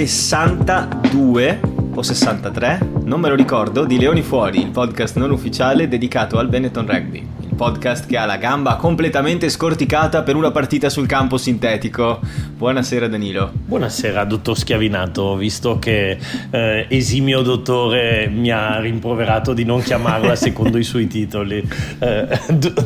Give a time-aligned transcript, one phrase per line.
[0.00, 1.60] puntata 62
[1.94, 6.48] o 63, non me lo ricordo, di Leoni Fuori, il podcast non ufficiale dedicato al
[6.48, 7.28] Benetton Rugby.
[7.40, 12.20] Il podcast che ha la gamba completamente scorticata per una partita sul campo sintetico.
[12.56, 13.52] Buonasera Danilo.
[13.52, 16.16] Buonasera dottor Schiavinato, visto che
[16.50, 21.68] eh, esimio dottore mi ha rimproverato di non chiamarla secondo i suoi titoli.
[21.98, 22.38] Eh,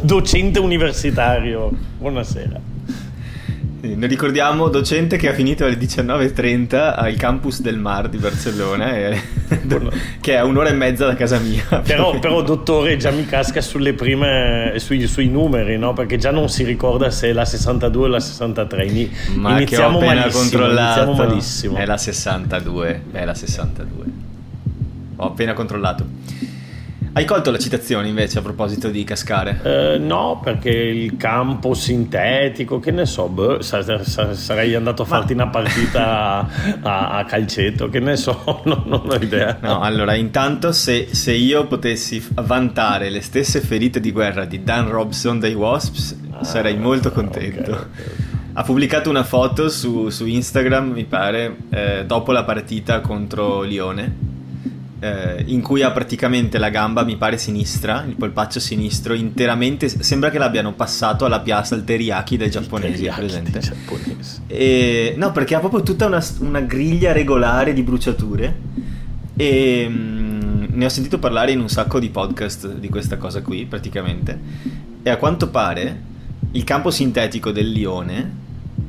[0.02, 2.73] docente universitario, buonasera.
[3.84, 9.20] Ne ricordiamo docente che ha finito alle 19.30 al campus del Mar di Barcellona, e,
[10.20, 11.82] che è un'ora e mezza da casa mia.
[11.84, 15.92] Però, però dottore, già mi casca sulle prime, sui, sui numeri, no?
[15.92, 18.86] perché già non si ricorda se è la 62 o la 63.
[18.86, 21.12] Ini, Ma iniziamo che ho malissimo, controllato.
[21.12, 21.76] Malissimo.
[21.76, 24.04] È la 62, è la 62.
[25.16, 26.06] Ho appena controllato.
[27.16, 29.60] Hai colto la citazione invece a proposito di cascare?
[29.62, 35.46] Eh, no, perché il campo sintetico, che ne so, beh, sarei andato a farti una
[35.46, 36.48] partita
[36.82, 39.58] a, a, calcetto, che ne so, non, non ho idea.
[39.60, 44.88] No, allora, intanto se, se, io potessi vantare le stesse ferite di guerra di Dan
[44.88, 47.70] Robson dei Wasps, ah, sarei molto contento.
[47.70, 48.14] Okay, okay.
[48.54, 54.32] Ha pubblicato una foto su, su Instagram, mi pare, eh, dopo la partita contro Lione
[55.04, 59.86] eh, in cui ha praticamente la gamba, mi pare sinistra, il polpaccio sinistro, interamente.
[59.88, 63.58] Sembra che l'abbiano passato alla piazza al teriyaki dei giapponesi, presente?
[63.58, 64.40] Giapponesi.
[64.46, 68.56] E, no, perché ha proprio tutta una, una griglia regolare di bruciature.
[69.36, 73.42] E mh, mm, ne ho sentito parlare in un sacco di podcast di questa cosa
[73.42, 74.40] qui, praticamente.
[75.02, 76.00] E a quanto pare
[76.52, 78.42] il campo sintetico del lione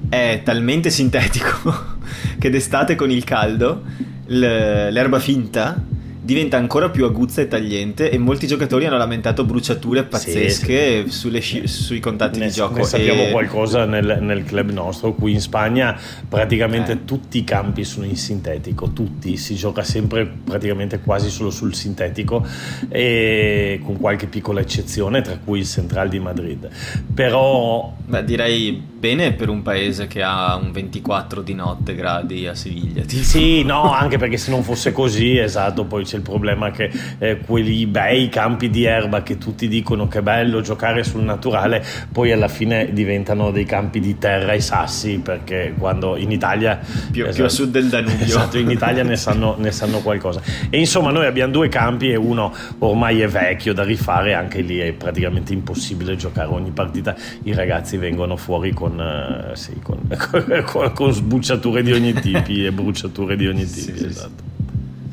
[0.07, 1.97] è talmente sintetico
[2.39, 3.81] che d'estate con il caldo
[4.27, 5.93] l'erba finta
[6.25, 11.39] diventa ancora più aguzza e tagliente e molti giocatori hanno lamentato bruciature pazzesche sì, sì.
[11.39, 12.77] Sci- sui contatti ne, di gioco.
[12.77, 13.31] Ne sappiamo e...
[13.31, 15.95] qualcosa nel, nel, club nostro, qui in Spagna
[16.27, 17.05] praticamente eh.
[17.05, 22.43] tutti i campi sono in sintetico, tutti, si gioca sempre praticamente quasi solo sul sintetico
[22.89, 26.67] e con qualche piccola eccezione tra cui il Central di Madrid.
[27.13, 27.93] Però...
[28.07, 33.03] Beh, direi bene per un paese che ha un 24 di notte gradi a Siviglia.
[33.03, 33.23] Tipo.
[33.23, 37.37] Sì, no, anche perché se non fosse così, esatto, poi c'è il problema che eh,
[37.39, 42.31] quelli bei campi di erba che tutti dicono che è bello giocare sul naturale, poi
[42.31, 46.79] alla fine diventano dei campi di terra e sassi, perché quando in Italia...
[47.11, 48.13] Più, esatto, più a sud del Danubio.
[48.35, 50.41] Esatto, in Italia ne sanno, ne sanno qualcosa.
[50.69, 54.79] E insomma noi abbiamo due campi e uno ormai è vecchio da rifare, anche lì
[54.79, 59.99] è praticamente impossibile giocare ogni partita, i ragazzi vengono fuori con eh, sì, con,
[60.65, 63.97] con, con, sbucciature di ogni tipo e bruciature di ogni tipo.
[63.97, 64.54] Sì, esatto.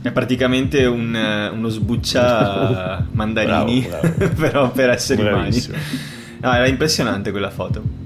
[0.02, 4.34] È praticamente un, eh, uno sbuccia mandarini, bravo, bravo.
[4.40, 5.76] però per esseri Bravissimo.
[5.76, 5.98] umani.
[6.40, 8.00] No, era impressionante quella foto.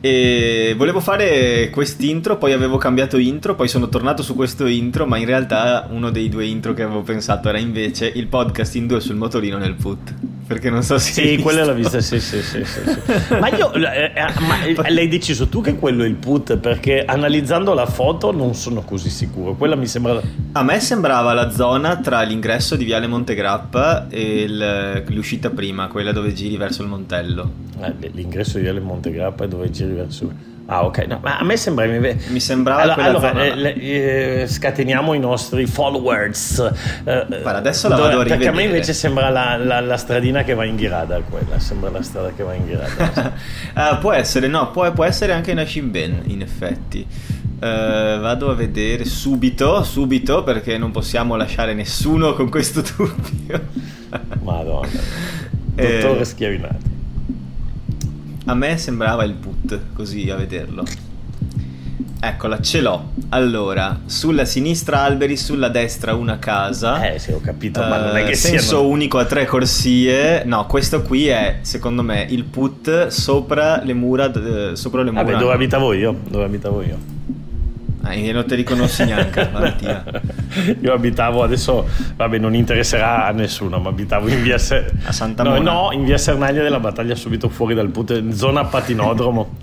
[0.00, 5.16] E volevo fare quest'intro, poi avevo cambiato intro, poi sono tornato su questo intro, ma
[5.16, 9.00] in realtà uno dei due intro che avevo pensato era invece il podcast in due
[9.00, 10.14] sul motorino nel put.
[10.48, 11.12] Perché non so se.
[11.12, 12.64] Sì, quella l'ho vista, sì, sì, sì.
[12.64, 13.34] sì, sì.
[13.38, 13.70] ma io.
[13.74, 16.56] Eh, eh ma l'hai deciso tu che quello è il put?
[16.56, 19.52] Perché analizzando la foto non sono così sicuro.
[19.56, 20.18] Quella mi sembra.
[20.52, 26.12] A me sembrava la zona tra l'ingresso di Viale Montegrappa e il, l'uscita prima, quella
[26.12, 27.52] dove giri verso il Montello.
[27.82, 30.56] Eh, l'ingresso di Viale Montegrappa è dove giri verso.
[30.70, 31.06] Ah, ok.
[31.06, 31.86] No, ma a me sembra.
[31.86, 32.82] Mi sembrava.
[32.82, 33.74] Allora, allora eh, le,
[34.42, 36.58] eh, scateniamo i nostri followers.
[37.04, 38.44] Eh, Guarda, adesso la dove, vado a rivedere.
[38.44, 41.22] Perché a me invece sembra la, la, la, stradina che va in Ghirada.
[41.22, 43.32] Quella sembra la strada che va in Ghirada.
[43.74, 47.06] uh, può essere, no, può, può essere anche in Ashimben, in effetti.
[47.08, 53.68] Uh, vado a vedere subito, subito, perché non possiamo lasciare nessuno con questo dubbio.
[54.42, 54.86] Madonna.
[55.74, 56.87] Dottore eh, Schiavinato.
[58.48, 60.82] A me sembrava il put, così a vederlo.
[62.18, 63.10] Eccola, ce l'ho.
[63.28, 67.12] Allora, sulla sinistra alberi, sulla destra una casa.
[67.12, 68.88] Eh, sì, ho capito, uh, ma non è che senso siano...
[68.88, 70.44] unico a tre corsie.
[70.44, 74.32] No, questo qui è, secondo me, il put sopra le mura.
[74.34, 75.24] Uh, sopra le mura.
[75.24, 76.18] Vabbè, dove abitavo io?
[76.26, 77.16] Dove abitavo io?
[78.08, 80.02] Ah, non te riconosci neanche Valentina.
[80.80, 85.42] Io abitavo adesso, vabbè, non interesserà a nessuno, ma abitavo in via Se- a Santa
[85.42, 89.56] no, no, in via Sernaglia della battaglia, subito fuori dal put, zona patinodromo.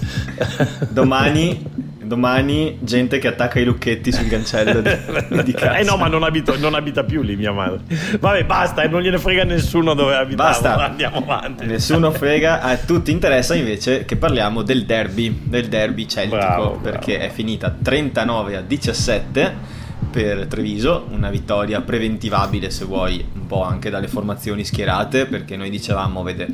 [0.90, 5.78] Domani Domani gente che attacca i lucchetti sul cancello di, di casa.
[5.78, 7.80] Eh no, ma non, abito, non, abita più lì mia madre.
[8.20, 10.50] Vabbè, basta, e non gliene frega nessuno dove abitavo.
[10.50, 10.76] Basta.
[10.86, 11.66] Andiamo avanti.
[11.66, 17.18] Nessuno frega, a tutti interessa invece che parliamo del derby, del derby celtico, bravo, perché
[17.18, 17.32] bravo.
[17.32, 23.90] è finita 39 a 17 per Treviso, una vittoria preventivabile se vuoi, un po' anche
[23.90, 26.48] dalle formazioni schierate, perché noi dicevamo, vede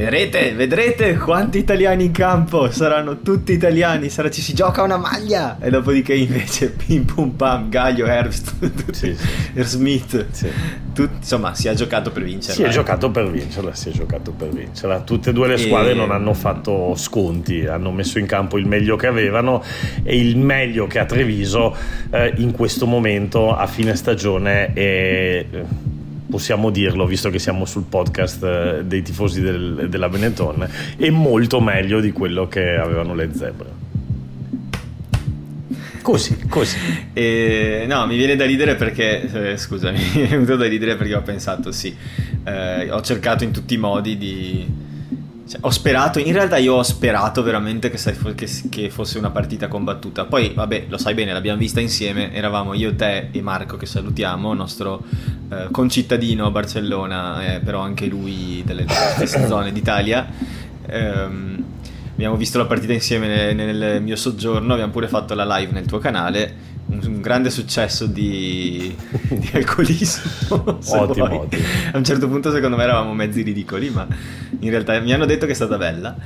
[0.00, 5.58] Vedrete, vedrete quanti italiani in campo, saranno tutti italiani, sarà, ci si gioca una maglia
[5.60, 8.54] e dopodiché invece pim pum pam, Gaglio, Herbst,
[8.92, 9.62] sì, sì.
[9.62, 10.48] Smith, sì.
[10.94, 12.54] Tut, insomma si è giocato per vincerla.
[12.54, 15.00] Si è giocato per vincerla, si è giocato per vincerla.
[15.00, 15.94] Tutte e due le squadre e...
[15.94, 19.62] non hanno fatto sconti, hanno messo in campo il meglio che avevano
[20.02, 21.76] e il meglio che ha Treviso
[22.10, 25.44] eh, in questo momento a fine stagione è
[26.30, 30.66] possiamo dirlo visto che siamo sul podcast eh, dei tifosi del, della Benetton,
[30.96, 33.88] è molto meglio di quello che avevano le zebre.
[36.00, 36.78] Così, così.
[37.12, 41.14] E, no, mi viene da ridere perché, eh, scusami, mi è venuto da ridere perché
[41.14, 41.94] ho pensato, sì,
[42.44, 44.66] eh, ho cercato in tutti i modi di
[45.50, 47.98] cioè, ho sperato, in realtà io ho sperato veramente che,
[48.36, 50.24] che, che, fosse una partita combattuta.
[50.26, 52.32] Poi, vabbè, lo sai bene, l'abbiamo vista insieme.
[52.32, 55.02] Eravamo io, te e Marco, che salutiamo, nostro
[55.50, 60.24] eh, concittadino a Barcellona, eh, però anche lui delle stesse zone d'Italia.
[60.86, 61.64] Ehm,
[62.12, 65.86] abbiamo visto la partita insieme nel, nel mio soggiorno, abbiamo pure fatto la live nel
[65.86, 68.94] tuo canale un, grande successo di,
[69.28, 70.78] di alcolismo.
[70.88, 71.62] ottimo, ottimo.
[71.92, 74.06] A un certo punto secondo me eravamo mezzi ridicoli, ma
[74.60, 76.16] in realtà mi hanno detto che è stata bella.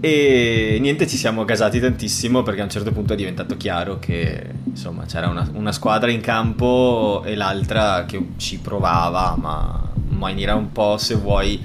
[0.00, 4.46] E niente, ci siamo gasati tantissimo perché a un certo punto è diventato chiaro che
[4.64, 10.54] insomma c'era una, una squadra in campo e l'altra che ci provava, ma in maniera
[10.54, 11.60] un po' se vuoi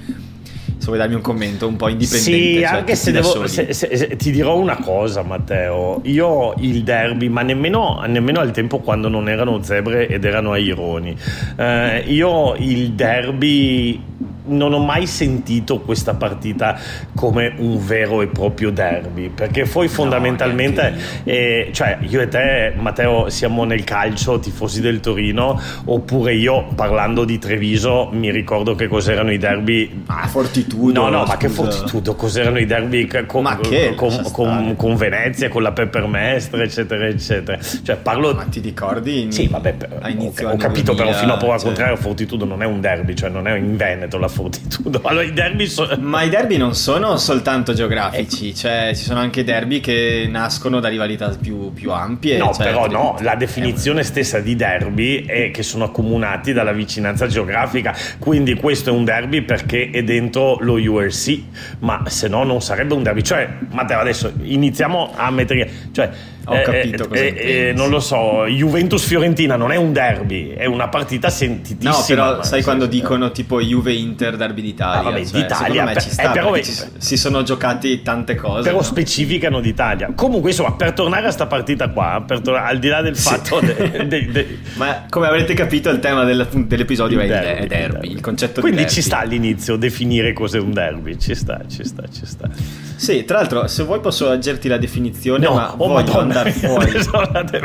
[0.78, 2.30] se vuoi darmi un commento un po' indipendente.
[2.30, 6.00] Sì, cioè, anche se, devo, se, se, se, ti dirò una cosa, Matteo.
[6.04, 11.16] Io il derby, ma nemmeno, nemmeno al tempo quando non erano zebre ed erano aironi.
[11.56, 14.00] Eh, io il derby
[14.46, 16.78] non ho mai sentito questa partita
[17.14, 22.74] come un vero e proprio derby perché poi fondamentalmente no, eh, cioè io e te
[22.76, 28.86] Matteo siamo nel calcio tifosi del Torino oppure io parlando di Treviso mi ricordo che
[28.88, 31.32] cos'erano i derby ah fortitudo no no scusa.
[31.32, 36.64] ma che fortitudo cos'erano i derby con, che, con, con, con, Venezia con la Peppermestre
[36.64, 37.58] eccetera eccetera.
[37.60, 39.76] Cioè parlo ma ti ricordi sì vabbè
[40.08, 41.66] inizio ho, ho capito 2000, però fino a prova cioè...
[41.66, 45.00] contrario fortitudo non è un derby cioè non è in Veneto la fortitudo.
[45.04, 48.56] Allora, i derby so- Ma i derby non sono soltanto geografici, ecco.
[48.56, 52.36] cioè ci sono anche derby che nascono da rivalità più, più ampie.
[52.36, 57.26] No, cioè, però no, la definizione stessa di derby è che sono accomunati dalla vicinanza
[57.26, 61.40] geografica, quindi questo è un derby perché è dentro lo URC,
[61.80, 63.22] ma se no non sarebbe un derby.
[63.22, 65.70] Cioè, Matteo, adesso iniziamo a mettere...
[65.92, 66.10] Cioè,
[66.46, 70.66] ho eh, capito cosa eh, eh, Non lo so, Juventus-Fiorentina non è un derby, è
[70.66, 71.90] una partita sentitissima.
[71.90, 75.00] No, però sai quando dicono tipo Juve-Inter derby d'Italia?
[75.00, 75.84] Ah, vabbè, cioè, d'Italia.
[75.84, 76.54] Per, ci sta, però,
[76.98, 78.62] si sono giocati tante cose.
[78.62, 78.82] Però no?
[78.82, 80.12] specificano d'Italia.
[80.14, 83.60] Comunque, insomma, per tornare a questa partita qua, to- al di là del fatto...
[83.60, 83.66] Sì.
[83.66, 87.66] De- de- de- Ma come avrete capito il tema del, dell'episodio il è, derby, è,
[87.66, 89.00] derby, il concetto Quindi di derby.
[89.00, 92.48] ci sta all'inizio definire cos'è un derby, ci sta, ci sta, ci sta.
[92.96, 96.52] Sì, tra l'altro, se vuoi posso aggerti la definizione, no, ma oh voglio Madonna, andare
[96.52, 96.92] fuori.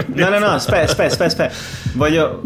[0.08, 1.54] no, no, no, aspetta, aspetta, aspetta.
[1.94, 2.42] Voglio,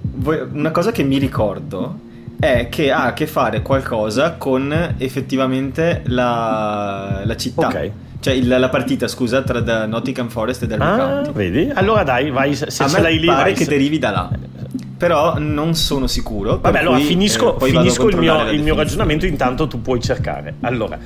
[0.00, 2.08] voglio, una cosa che mi ricordo
[2.38, 7.68] è che ha a che fare qualcosa con effettivamente la, la città.
[7.68, 7.90] Ok.
[8.20, 11.32] Cioè il, la partita, scusa, tra Nottingham Forest e Derby ah, County.
[11.32, 11.70] Vedi?
[11.72, 12.54] Allora dai, vai.
[12.54, 13.70] Se, a se me lì, pare vai, che se...
[13.70, 14.30] derivi da là
[15.00, 16.58] però non sono sicuro.
[16.60, 20.56] Vabbè, allora cui, finisco, eh, finisco il, mio, il mio, ragionamento, intanto tu puoi cercare.
[20.60, 20.98] Allora,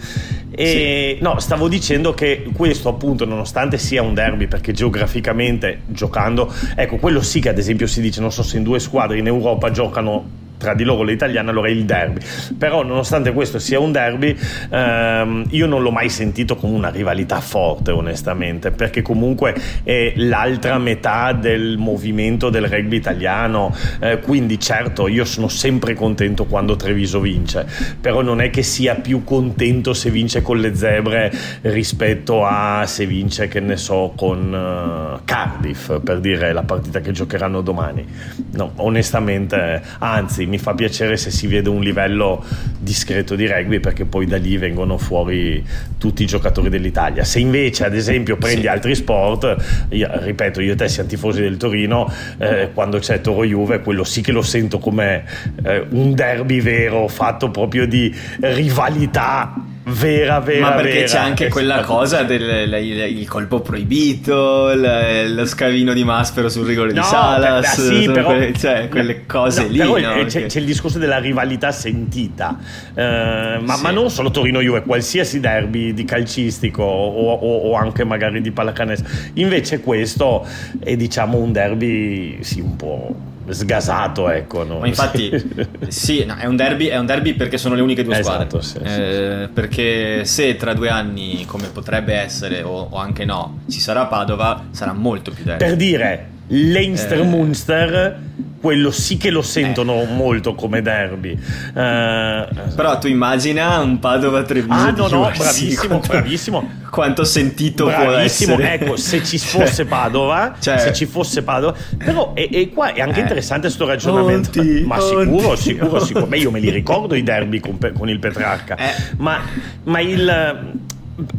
[0.51, 1.23] e, sì.
[1.23, 7.23] no, stavo dicendo che questo, appunto, nonostante sia un derby, perché geograficamente giocando, ecco, quello
[7.23, 10.43] sì che ad esempio si dice, non so se in due squadre in Europa giocano
[10.65, 12.21] tra di loro le allora è il derby.
[12.57, 14.35] Però, nonostante questo sia un derby,
[14.71, 20.79] ehm, io non l'ho mai sentito come una rivalità forte, onestamente, perché comunque è l'altra
[20.79, 23.75] metà del movimento del rugby italiano.
[24.01, 27.67] Eh, quindi, certo, io sono sempre contento quando Treviso vince,
[28.01, 31.31] però non è che sia più contento se vince con le zebre
[31.63, 37.13] rispetto a se vince, che ne so, con uh, Cardiff, per dire la partita che
[37.13, 38.07] giocheranno domani.
[38.53, 42.45] No, onestamente, anzi, mi fa piacere se si vede un livello
[42.79, 45.65] discreto di rugby perché poi da lì vengono fuori
[45.99, 47.25] tutti i giocatori dell'Italia.
[47.25, 48.67] Se invece ad esempio prendi sì.
[48.69, 53.45] altri sport, io, ripeto, io e te siamo tifosi del Torino, eh, quando c'è Toro
[53.45, 55.25] Juve, quello sì che lo sento come
[55.65, 60.61] eh, un derby vero, fatto proprio di rivalità vera, vera.
[60.61, 61.07] Ma perché vera.
[61.07, 67.01] c'è anche quella cosa del il colpo proibito, lo scavino di Maspero sul rigore no,
[67.01, 69.79] di Salas, per, sì, però, quelle, cioè, quelle cose no, lì.
[69.79, 70.25] Però no?
[70.25, 72.59] c'è, c'è, il discorso della rivalità sentita,
[72.95, 73.83] eh, ma, sì.
[73.83, 79.09] ma, non solo Torino-Juve, qualsiasi derby di calcistico o, o, o, anche magari di pallacanestro.
[79.35, 80.47] Invece questo
[80.79, 84.65] è diciamo un derby sì un po' sgasato, ecco.
[84.65, 84.79] No?
[84.79, 85.31] Ma infatti,
[85.89, 88.89] sì, no, è, un derby, è, un derby, perché sono le uniche due esatto, squadre.
[88.89, 93.61] Sì, eh, sì, perché se tra due anni, come potrebbe essere, o, o, anche no,
[93.69, 95.65] ci sarà Padova, sarà molto più derby.
[95.65, 98.53] Per dire, Leinster-Munster, eh.
[98.65, 100.07] Quello sì che lo sentono eh.
[100.07, 101.33] molto come derby.
[101.33, 104.73] Eh, Però tu immagina un Padova-Treviso.
[104.73, 106.71] Ah, no, no, bravissimo, quanto, bravissimo.
[106.89, 108.85] Quanto sentito bravissimo, può essere.
[108.87, 111.77] Ecco, se ci fosse cioè, Padova, cioè, se ci fosse Padova.
[111.99, 113.25] Però, e, e qua è anche eh.
[113.25, 114.59] interessante questo ragionamento.
[114.59, 115.61] Onti, ma sicuro, onti.
[115.61, 116.27] sicuro, sicuro.
[116.27, 118.77] Beh, io me li ricordo i derby con, con il Petrarca.
[118.77, 118.95] Eh.
[119.19, 119.43] Ma,
[119.83, 120.73] ma il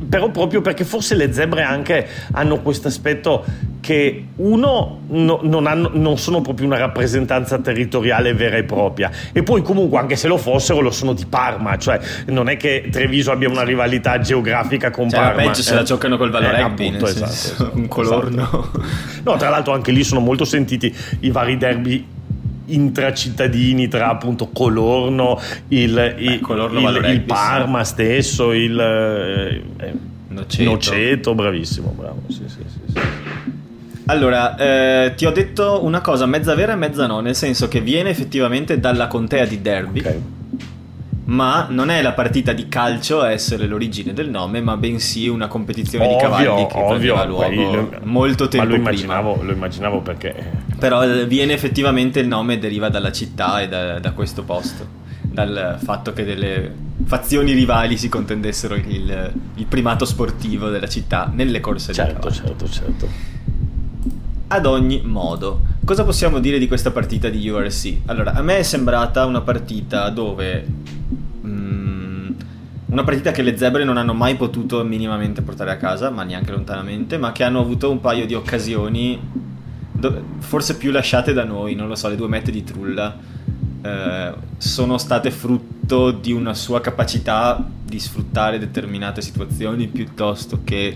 [0.09, 3.43] però proprio perché forse le zebre anche hanno questo aspetto
[3.81, 9.11] che uno no, non, hanno, non, sono proprio una rappresentanza territoriale vera e propria.
[9.31, 12.87] E poi comunque anche se lo fossero lo sono di Parma cioè non è che
[12.89, 16.61] Treviso abbia una rivalità geografica con cioè, Parma peggio se la giocano col Valore eh,
[16.61, 18.43] appunto, esatto, esatto, un colorno.
[18.43, 18.83] esatto.
[19.23, 22.07] no tra l'altro anche lì sono molto sentiti i vari derby
[22.67, 29.93] intracittadini tra appunto Colorno, il, Beh, il, Colorno il, il Parma stesso, il eh,
[30.29, 30.69] Noceto.
[30.69, 31.35] Noceto.
[31.35, 32.21] bravissimo, bravo.
[32.27, 32.99] Sì, sì, sì,
[34.07, 37.81] allora, eh, ti ho detto una cosa mezza vera e mezza no, nel senso che
[37.81, 39.99] viene effettivamente dalla contea di Derby.
[39.99, 40.21] Okay.
[41.25, 45.47] Ma non è la partita di calcio a essere l'origine del nome, ma bensì una
[45.47, 49.45] competizione ovvio, di cavalli che prendeva luogo molto tempo ma lo immaginavo, prima.
[49.45, 50.63] Lo immaginavo perché...
[50.77, 55.03] Però eh, viene effettivamente il nome, deriva dalla città e da, da questo posto
[55.35, 61.59] dal fatto che delle fazioni rivali si contendessero il, il primato sportivo della città nelle
[61.59, 63.07] corse certo, di Certo, certo,
[64.47, 67.97] Ad ogni modo, cosa possiamo dire di questa partita di URC?
[68.07, 70.65] Allora, a me è sembrata una partita dove...
[71.45, 72.31] Mm,
[72.87, 76.51] una partita che le zebre non hanno mai potuto minimamente portare a casa, ma neanche
[76.51, 79.19] lontanamente, ma che hanno avuto un paio di occasioni,
[80.39, 83.17] forse più lasciate da noi, non lo so, le due mette di Trulla
[83.81, 90.95] eh, sono state frutto di una sua capacità di sfruttare determinate situazioni piuttosto che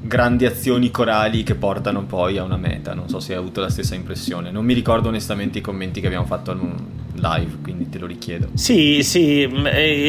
[0.00, 2.94] grandi azioni corali che portano poi a una meta.
[2.94, 4.50] Non so se hai avuto la stessa impressione.
[4.50, 6.54] Non mi ricordo onestamente i commenti che abbiamo fatto
[7.14, 8.48] live, quindi te lo richiedo.
[8.54, 9.48] Sì, sì,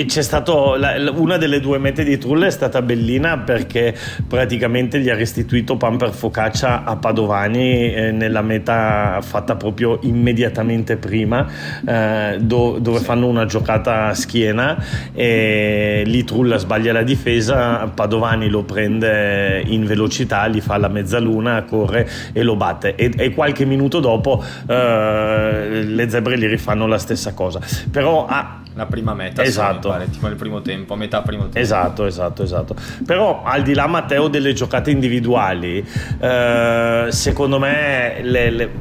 [0.07, 3.95] c'è stato la, una delle due mete di Trulle è stata bellina perché
[4.27, 10.97] praticamente gli ha restituito pan per focaccia a Padovani eh, nella meta fatta proprio immediatamente
[10.97, 11.47] prima,
[11.85, 13.03] eh, do, dove sì.
[13.03, 19.85] fanno una giocata a schiena e lì Trulla sbaglia la difesa, Padovani lo prende in
[19.85, 25.83] velocità, gli fa la mezzaluna, corre e lo batte e, e qualche minuto dopo eh,
[25.83, 27.59] le zebre gli rifanno la stessa cosa.
[27.89, 29.89] Però ha la prima meta, esatto.
[29.89, 31.57] Pare, tipo nel primo tempo, a metà primo tempo.
[31.57, 32.75] Esatto, esatto, esatto.
[33.05, 35.85] Però al di là Matteo delle giocate individuali,
[36.19, 38.71] eh, secondo me le, le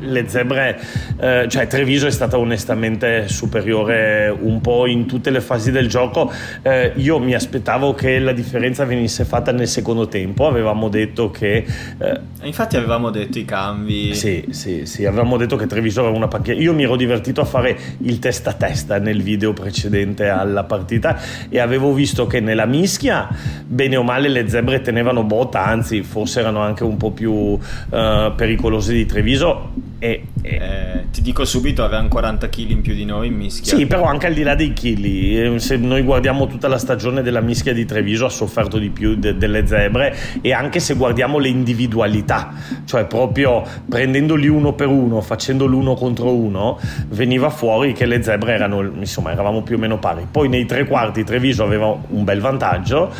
[0.00, 0.80] le zebre,
[1.18, 6.32] eh, cioè Treviso è stata onestamente superiore un po' in tutte le fasi del gioco.
[6.62, 11.64] Eh, io mi aspettavo che la differenza venisse fatta nel secondo tempo, avevamo detto che...
[11.98, 14.14] Eh, Infatti avevamo detto i cambi.
[14.14, 16.56] Sì, sì, sì, avevamo detto che Treviso aveva una panchina.
[16.60, 21.20] Io mi ero divertito a fare il testa a testa nel video precedente alla partita
[21.48, 23.28] e avevo visto che nella mischia,
[23.66, 27.58] bene o male, le zebre tenevano botta, anzi forse erano anche un po' più
[27.90, 30.48] eh, pericolose di Treviso e, e...
[30.50, 33.76] Eh, ti dico subito, avevano 40 kg in più di noi in mischia.
[33.76, 37.22] Sì, però anche al di là dei chili, eh, se noi guardiamo tutta la stagione
[37.22, 41.38] della mischia di Treviso ha sofferto di più de- delle zebre e anche se guardiamo
[41.38, 42.52] le individualità,
[42.86, 46.78] cioè proprio prendendoli uno per uno, facendo l'uno contro uno,
[47.08, 50.26] veniva fuori che le zebre erano, insomma, eravamo più o meno pari.
[50.30, 53.12] Poi nei tre quarti Treviso aveva un bel vantaggio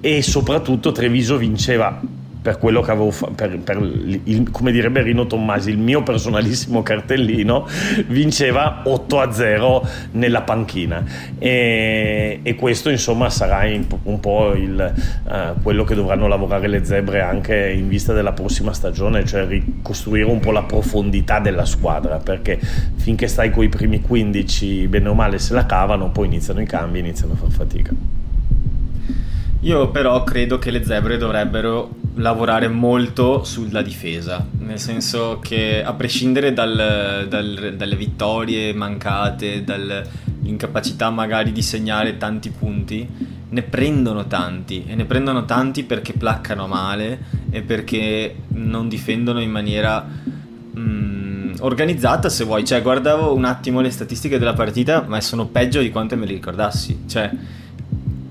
[0.00, 2.00] e soprattutto Treviso vinceva
[2.48, 6.82] per quello che avevo fatto, per, per il, come direbbe Rino Tommasi, il mio personalissimo
[6.82, 7.68] cartellino,
[8.06, 11.04] vinceva 8 a 0 nella panchina.
[11.38, 16.86] E, e questo insomma sarà in, un po' il, uh, quello che dovranno lavorare le
[16.86, 22.16] zebre anche in vista della prossima stagione, cioè ricostruire un po' la profondità della squadra,
[22.16, 22.58] perché
[22.96, 26.66] finché stai con i primi 15, bene o male se la cavano, poi iniziano i
[26.66, 28.17] cambi, iniziano a far fatica.
[29.60, 35.92] Io però credo che le zebre dovrebbero lavorare molto sulla difesa, nel senso che a
[35.94, 43.08] prescindere dal, dal, dalle vittorie mancate, dall'incapacità magari di segnare tanti punti,
[43.50, 49.50] ne prendono tanti e ne prendono tanti perché placcano male e perché non difendono in
[49.50, 50.06] maniera
[50.78, 55.80] mm, organizzata se vuoi, cioè guardavo un attimo le statistiche della partita ma sono peggio
[55.80, 57.30] di quanto me le ricordassi, cioè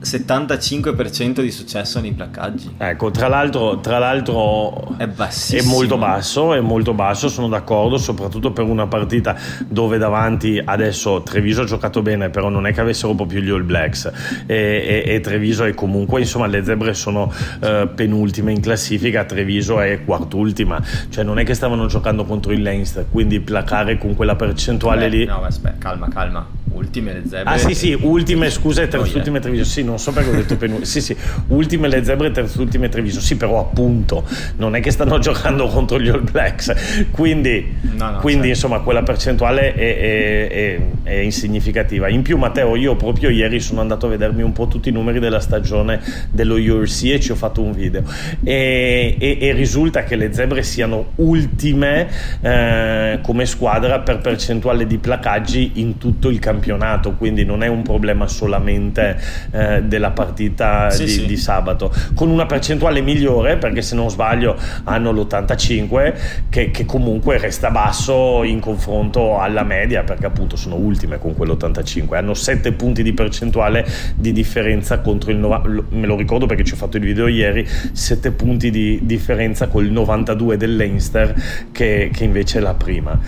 [0.08, 2.76] 75% di successo nei placcaggi.
[2.78, 8.52] Ecco, tra l'altro, tra l'altro è, è, molto basso, è molto basso, sono d'accordo, soprattutto
[8.52, 9.36] per una partita
[9.68, 13.66] dove davanti adesso Treviso ha giocato bene, però non è che avessero proprio gli All
[13.66, 14.12] Blacks
[14.46, 19.82] e, e, e Treviso è comunque, insomma, le zebre sono uh, penultime in classifica, Treviso
[19.82, 24.36] è quartultima, cioè non è che stavano giocando contro il Leinster, quindi placare con quella
[24.36, 25.26] percentuale Beh, lì...
[25.26, 27.54] No, aspetta, calma, calma ultime le zebre.
[27.54, 29.64] Ah sì sì, ultime scuse e terzultime Treviso.
[29.64, 30.86] Sì, non so perché ho detto penultime.
[30.86, 31.16] Sì sì,
[31.48, 33.20] ultime le zebre terzultime Treviso.
[33.20, 34.26] Sì, però appunto,
[34.58, 37.08] non è che stanno giocando contro gli All Blacks.
[37.12, 38.66] Quindi, no, no, quindi certo.
[38.66, 42.10] insomma, quella percentuale è, è, è, è, insignificativa.
[42.10, 45.20] In più Matteo, io proprio ieri sono andato a vedermi un po' tutti i numeri
[45.20, 48.04] della stagione dello URC e ci ho fatto un video.
[48.44, 52.08] E, e, e risulta che le zebre siano ultime
[52.42, 57.68] eh, come squadra per percentuale di placaggi in tutto il campionato campionato, quindi non è
[57.68, 59.18] un problema solamente
[59.52, 61.26] eh, della partita sì, di, sì.
[61.26, 66.14] di, sabato, con una percentuale migliore perché se non sbaglio hanno l'85
[66.50, 72.16] che, che, comunque resta basso in confronto alla media perché appunto sono ultime con quell'85,
[72.16, 76.74] hanno 7 punti di percentuale di differenza contro il 90, me lo ricordo perché ci
[76.74, 81.34] ho fatto il video ieri, 7 punti di differenza col 92 del Leinster
[81.72, 83.20] che, che invece è la prima.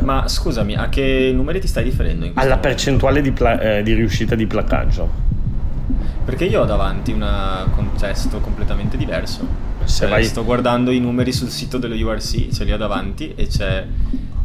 [0.00, 2.26] Ma scusami, a che numeri ti stai riferendo?
[2.26, 2.68] Alla momento?
[2.68, 5.34] percentuale di, pla- eh, di, riuscita di placcaggio.
[6.26, 7.24] Perché io ho davanti un
[7.70, 9.46] contesto completamente diverso.
[9.84, 10.24] Cioè, vai...
[10.24, 13.86] Sto guardando i numeri sul sito dello URC, ce li ho davanti e c'è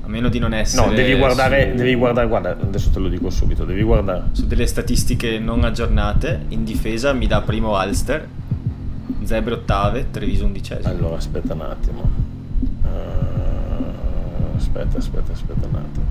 [0.03, 0.88] a meno di non essere.
[0.88, 4.25] No, devi guardare, su, devi guardare, guarda, adesso te lo dico subito, devi guardare.
[4.33, 8.27] Su delle statistiche non aggiornate, in difesa mi dà primo Ulster,
[9.23, 10.88] Zebre ottave, Treviso undicesimo.
[10.88, 12.11] Allora, aspetta un attimo.
[12.83, 13.40] Uh,
[14.71, 16.05] aspetta, aspetta, aspetta un attimo.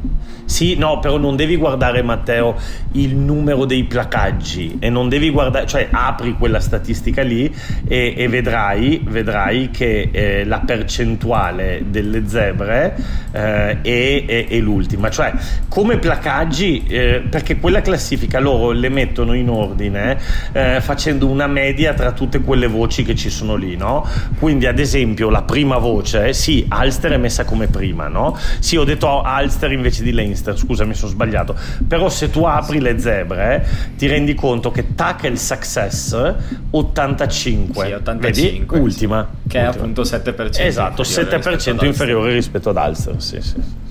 [0.44, 2.56] Sì, no, però non devi guardare, Matteo,
[2.92, 7.54] il numero dei placaggi e non devi guardare, cioè apri quella statistica lì
[7.86, 12.96] e, e vedrai, vedrai, che eh, la percentuale delle zebre
[13.30, 15.08] eh, è, è, è, l'ultima.
[15.08, 15.32] Cioè,
[15.68, 20.18] come placaggi, eh, perché quella classifica loro le mettono in ordine
[20.52, 24.04] eh, facendo una media tra tutte quelle voci che ci sono lì, no?
[24.38, 28.36] Quindi, ad esempio, la prima voce, sì, Alster è messa come prima, no?
[28.58, 32.44] Sì, ho detto Alster invece di Leinster Leinster, scusa mi sono sbagliato, però se tu
[32.44, 36.34] apri le zebre ti rendi conto che Tackle Success
[36.70, 38.82] 85, sì, 85 vedi?
[38.82, 39.28] Ultima.
[39.46, 40.60] Che è appunto 7%.
[40.60, 43.88] Esatto, inferiore 7% rispetto inferiore rispetto ad Ulster, sì sì.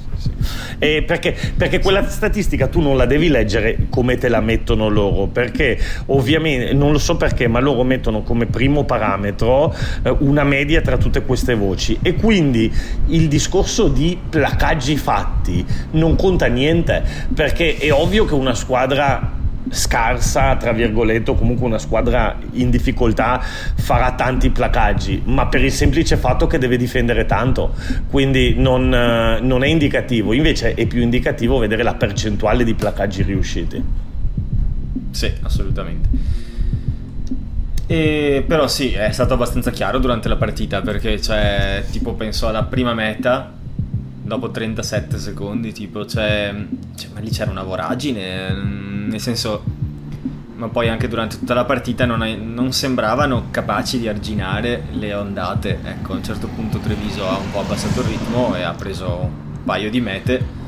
[0.79, 5.27] E perché, perché quella statistica tu non la devi leggere come te la mettono loro,
[5.27, 5.77] perché
[6.07, 10.97] ovviamente non lo so perché, ma loro mettono come primo parametro eh, una media tra
[10.97, 11.97] tutte queste voci.
[12.01, 12.71] E quindi
[13.07, 17.03] il discorso di placaggi fatti non conta niente,
[17.33, 19.37] perché è ovvio che una squadra
[19.69, 25.71] scarsa, tra virgolette, o comunque una squadra in difficoltà farà tanti placaggi, ma per il
[25.71, 27.73] semplice fatto che deve difendere tanto,
[28.09, 33.23] quindi non, eh, non è indicativo, invece è più indicativo vedere la percentuale di placaggi
[33.23, 33.83] riusciti.
[35.11, 36.37] Sì, assolutamente.
[37.87, 42.63] E, però sì, è stato abbastanza chiaro durante la partita perché cioè, tipo penso alla
[42.63, 43.57] prima meta
[44.29, 46.55] dopo 37 secondi, tipo, cioè,
[46.95, 49.63] cioè, ma lì c'era una voragine, mm, nel senso,
[50.55, 55.13] ma poi anche durante tutta la partita non, è, non, sembravano capaci di arginare le
[55.13, 55.79] ondate.
[55.83, 59.17] Ecco, a un certo punto Treviso ha un po' abbassato il ritmo e ha preso
[59.19, 60.58] un paio di mete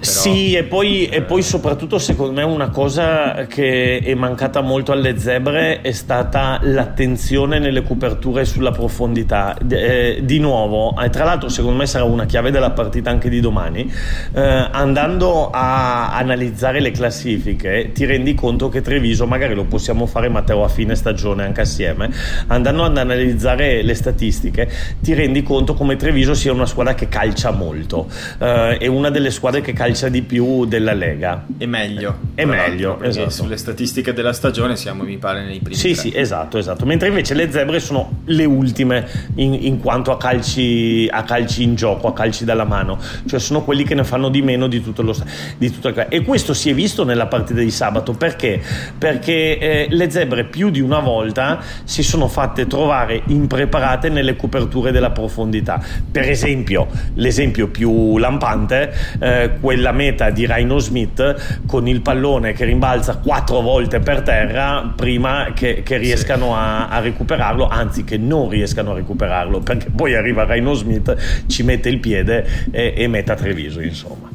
[0.00, 5.18] Sì, e poi, e poi, soprattutto secondo me una cosa che è mancata molto alle
[5.18, 9.56] zebre è stata l'attenzione nelle coperture sulla profondità.
[9.68, 13.40] Eh, di nuovo, e tra l'altro secondo me sarà una chiave della partita anche di
[13.40, 13.92] domani,
[14.34, 20.28] eh, andando a analizzare le classifiche ti rendi conto che Treviso, magari lo possiamo fare
[20.28, 22.08] Matteo a fine stagione anche assieme,
[22.46, 27.50] andando ad analizzare le statistiche ti rendi conto come Treviso sia una squadra che calcia
[27.50, 28.06] molto,
[28.38, 31.46] eh, è una delle squadre che calcia calcia di più della Lega.
[31.56, 32.18] È meglio.
[32.34, 33.30] È meglio, esatto.
[33.30, 36.02] Sulle statistiche della stagione siamo, mi pare, nei primi Sì, tre.
[36.02, 36.84] sì, esatto, esatto.
[36.84, 41.74] Mentre invece le zebre sono le ultime in, in quanto a calci, a calci, in
[41.74, 42.98] gioco, a calci dalla mano.
[43.26, 45.16] Cioè sono quelli che ne fanno di meno di tutto lo
[45.56, 46.06] di tutto il...
[46.10, 48.12] E questo si è visto nella partita di sabato.
[48.12, 48.60] Perché?
[48.96, 54.92] Perché eh, le zebre più di una volta si sono fatte trovare impreparate nelle coperture
[54.92, 55.82] della profondità.
[56.10, 62.52] Per esempio, l'esempio più lampante, eh, quello quella meta di Rhino Smith con il pallone
[62.52, 66.52] che rimbalza quattro volte per terra prima che, che riescano sì.
[66.52, 71.62] a, a, recuperarlo, anzi che non riescano a recuperarlo, perché poi arriva Rhino Smith, ci
[71.62, 74.28] mette il piede e, e mette a Treviso, insomma.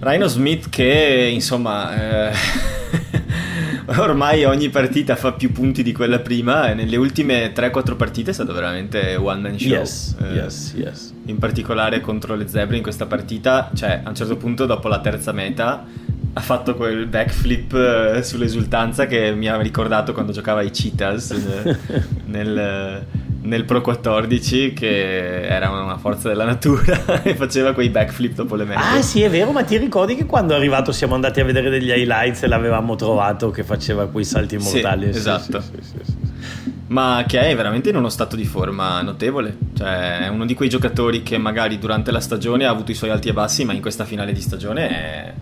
[0.00, 2.30] Rhino Smith che insomma...
[2.30, 3.08] Eh
[3.98, 8.34] ormai ogni partita fa più punti di quella prima e nelle ultime 3-4 partite è
[8.34, 9.68] stato veramente one man show.
[9.68, 11.14] Yes, eh, yes, yes.
[11.26, 15.00] In particolare contro le zebre in questa partita, cioè a un certo punto dopo la
[15.00, 15.84] terza meta
[16.32, 21.78] ha fatto quel backflip eh, sull'esultanza che mi ha ricordato quando giocava ai Cheetahs nel,
[22.26, 23.06] nel
[23.42, 28.64] nel Pro 14 che era una forza della natura e faceva quei backflip dopo le
[28.64, 28.80] mete.
[28.80, 31.70] Ah sì è vero, ma ti ricordi che quando è arrivato siamo andati a vedere
[31.70, 35.12] degli highlights e l'avevamo trovato che faceva quei salti mortali?
[35.12, 35.60] Sì, esatto.
[35.60, 36.18] Sì, sì,
[36.90, 39.56] ma che è veramente in uno stato di forma notevole.
[39.76, 43.10] Cioè, è uno di quei giocatori che magari durante la stagione ha avuto i suoi
[43.10, 45.32] alti e bassi, ma in questa finale di stagione è.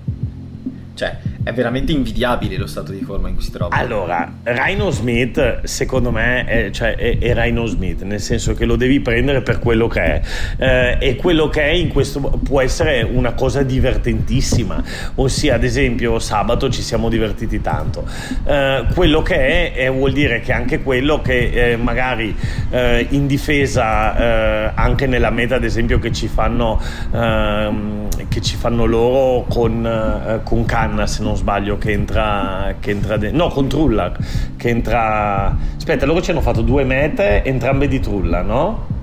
[0.95, 3.75] Cioè, è veramente invidiabile lo stato di forma in cui si trova.
[3.75, 8.77] Allora, Rhino Smith, secondo me, è, cioè, è, è Rhino Smith, nel senso che lo
[8.77, 10.23] devi prendere per quello che è.
[10.59, 14.83] Eh, e quello che è in questo può essere una cosa divertentissima.
[15.15, 18.07] Ossia, ad esempio, sabato ci siamo divertiti tanto.
[18.45, 22.37] Eh, quello che è, vuol dire che anche quello che eh, magari
[22.69, 26.79] eh, in difesa, eh, anche nella meta, ad esempio, che ci fanno,
[27.11, 32.90] ehm, che ci fanno loro con, eh, con Canna, se non sbaglio, che entra, che
[32.90, 34.12] entra de- no, con Trulla,
[34.57, 35.57] che entra...
[35.77, 38.96] Aspetta, loro ci hanno fatto due mete, entrambe di Trulla, no?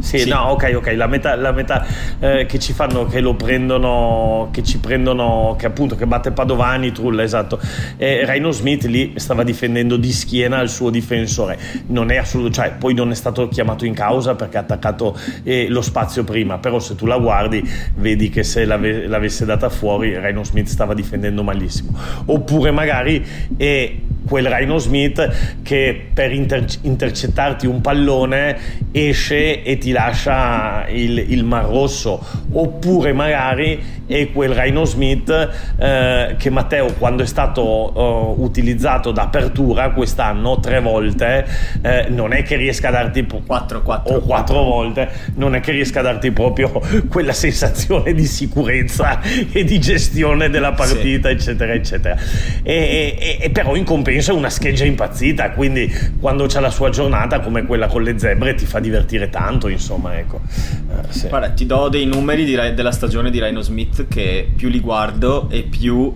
[0.00, 1.86] Sì, sì, no, ok, ok, la metà, la metà
[2.18, 6.90] eh, che ci fanno, che lo prendono, che ci prendono, che appunto, che batte Padovani,
[6.90, 7.60] Trulla, esatto.
[7.96, 11.58] E Rhino Smith lì stava difendendo di schiena il suo difensore.
[11.88, 15.68] Non è assoluto, cioè, poi non è stato chiamato in causa perché ha attaccato eh,
[15.68, 17.62] lo spazio prima, però se tu la guardi
[17.96, 21.96] vedi che se l'ave, l'avesse data fuori Rhino Smith stava difendendo malissimo.
[22.26, 23.24] Oppure magari
[23.56, 23.94] è
[24.26, 28.56] quel Rhino Smith che per inter- intercettarti un pallone
[28.92, 32.20] esce e ti lascia il, il Mar Rosso.
[32.52, 35.30] Oppure magari è quel Rhino Smith
[35.78, 41.46] eh, che Matteo quando è stato uh, utilizzato d'apertura quest'anno tre volte
[41.80, 45.70] eh, non è che riesca a darti 4, 4, o quattro volte non è che
[45.70, 49.20] riesca a darti proprio quella sensazione di sicurezza
[49.52, 51.34] e di gestione della partita sì.
[51.34, 52.16] eccetera eccetera
[52.62, 56.90] e, e, e, però in compenso è una scheggia impazzita quindi quando c'è la sua
[56.90, 61.28] giornata come quella con le zebre ti fa divertire tanto insomma ecco eh, sì.
[61.28, 65.48] guarda ti do dei numeri di, della stagione di Rhino Smith che più li guardo
[65.50, 66.14] e più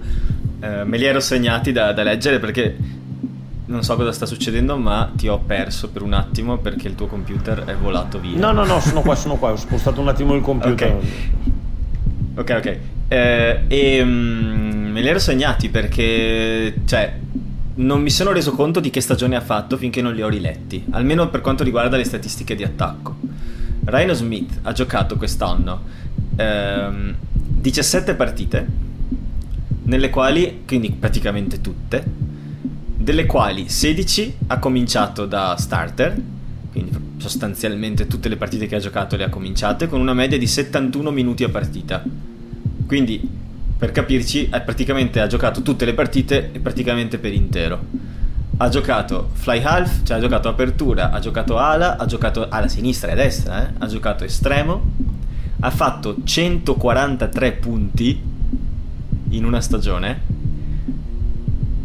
[0.61, 2.77] eh, me li ero segnati da, da leggere perché
[3.67, 7.07] non so cosa sta succedendo, ma ti ho perso per un attimo perché il tuo
[7.07, 8.39] computer è volato via.
[8.39, 9.53] No, no, no, sono qua, sono qua.
[9.53, 10.93] Ho spostato un attimo il computer.
[10.93, 11.03] Ok,
[12.35, 12.55] ok.
[12.59, 12.79] okay.
[13.09, 17.15] Eh, e um, me li ero segnati perché, cioè,
[17.77, 20.85] non mi sono reso conto di che stagione ha fatto finché non li ho riletti.
[20.91, 23.17] Almeno per quanto riguarda le statistiche di attacco.
[23.87, 25.83] Rhino Smith ha giocato quest'anno.
[26.37, 27.17] Ehm,
[27.65, 28.67] 17 partite,
[29.85, 32.05] nelle quali, quindi praticamente tutte,
[32.95, 36.15] delle quali 16 ha cominciato da starter,
[36.71, 40.47] quindi sostanzialmente tutte le partite che ha giocato le ha cominciate, con una media di
[40.47, 42.03] 71 minuti a partita.
[42.87, 43.27] Quindi,
[43.79, 47.83] per capirci, praticamente ha giocato tutte le partite praticamente per intero.
[48.59, 53.13] Ha giocato fly half, cioè ha giocato apertura, ha giocato ala, ha giocato ala sinistra
[53.13, 53.73] e destra, eh?
[53.79, 55.04] ha giocato estremo,
[55.61, 58.21] ha fatto 143 punti
[59.31, 60.33] in una stagione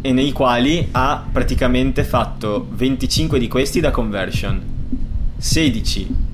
[0.02, 4.62] e nei quali ha praticamente fatto 25 di questi da conversion,
[5.36, 6.28] 16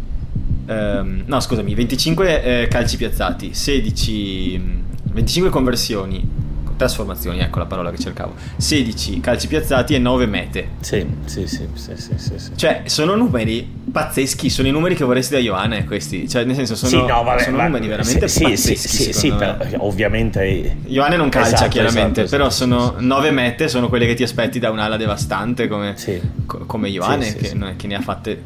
[0.66, 6.28] ehm, no scusami, 25 eh, calci piazzati, 16 25 conversioni
[6.76, 8.34] trasformazioni, ecco la parola che cercavo.
[8.56, 10.68] 16 calci piazzati e 9 mete.
[10.80, 12.50] Sì, sì, sì, sì, sì, sì, sì.
[12.54, 16.28] Cioè, sono numeri pazzeschi, sono i numeri che vorresti da Ioane questi.
[16.28, 18.76] Cioè, nel senso, sono, sì, no, vabbè, sono numeri veramente sì, pazzeschi.
[18.76, 20.76] Sì, sì, sì però, ovviamente.
[20.86, 24.58] Ioane non calcia, esatto, chiaramente, esatto, però sono 9 mette, sono quelle che ti aspetti
[24.58, 25.94] da un'ala devastante come,
[26.66, 28.42] come Ioane, che, che ne ha fatte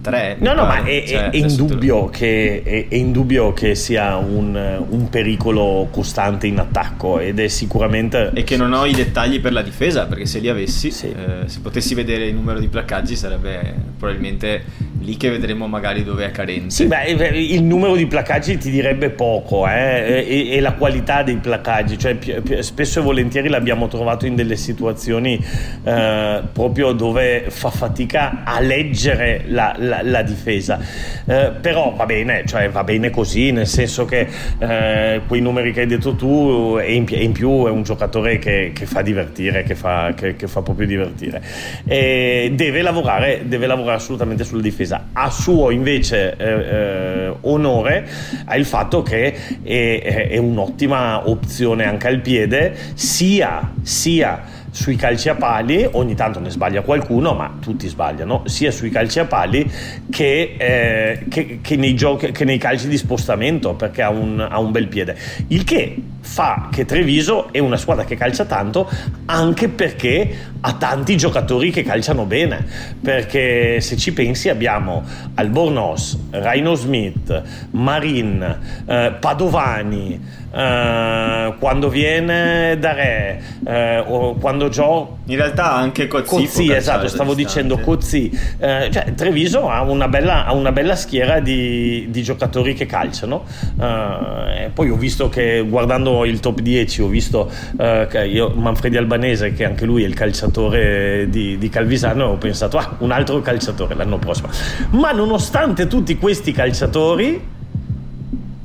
[0.00, 0.36] tre.
[0.40, 5.08] No, no, ma è, cioè, è, indubbio che, è, è, indubbio che, sia un, un,
[5.08, 8.30] pericolo costante in attacco ed è sicuramente...
[8.34, 11.06] E che non ho i dettagli per la difesa, perché se li avessi, sì.
[11.08, 14.64] eh, se potessi vedere il numero di placcaggi sarebbe probabilmente
[15.08, 16.70] lì che vedremo magari dove è carente.
[16.70, 21.36] Sì, beh, il numero di placcaggi ti direbbe poco, eh, e, e, la qualità dei
[21.36, 22.18] placcaggi, cioè
[22.60, 25.42] spesso e volentieri l'abbiamo trovato in delle situazioni
[25.82, 30.78] eh, proprio dove fa fatica a leggere la, la, la difesa.
[31.24, 35.80] Eh, però va bene, cioè va bene così, nel senso che eh, quei numeri che
[35.80, 39.74] hai detto tu e in, in più è un giocatore che, che fa divertire, che
[39.74, 41.42] fa, che, che fa proprio divertire.
[41.86, 48.06] E deve lavorare, deve lavorare assolutamente sulla difesa A suo invece eh, eh, onore
[48.44, 55.28] ha il fatto che è, è, un'ottima opzione anche al piede, sia, sia sui calci
[55.28, 59.68] a pali, ogni tanto ne sbaglia qualcuno, ma tutti sbagliano, sia sui calci a pali
[60.08, 64.56] che, eh, che, che, nei, giochi, che nei, calci di spostamento, perché ha un, ha
[64.60, 65.16] un bel piede.
[65.48, 68.88] Il che fa che Treviso è una squadra che calcia tanto
[69.26, 72.66] anche perché ha tanti giocatori che calciano bene
[73.00, 75.02] perché se ci pensi abbiamo
[75.34, 85.16] Albornoz, Rhino Smith, Marin, eh, Padovani eh, quando viene da Re eh, o quando gioca
[85.28, 88.30] in realtà anche Cozzi Cozzi esatto stavo dicendo Cozzi.
[88.58, 93.44] Eh, cioè, Treviso ha una bella, ha una bella schiera di, di, giocatori che calciano.
[93.78, 99.52] Eh, poi ho visto che guardando il top 10 ho visto eh, io, Manfredi Albanese
[99.52, 103.40] che anche lui è il calciatore di, di Calvisano e ho pensato ah un altro
[103.40, 104.48] calciatore l'anno prossimo.
[104.90, 107.56] Ma nonostante tutti questi calciatori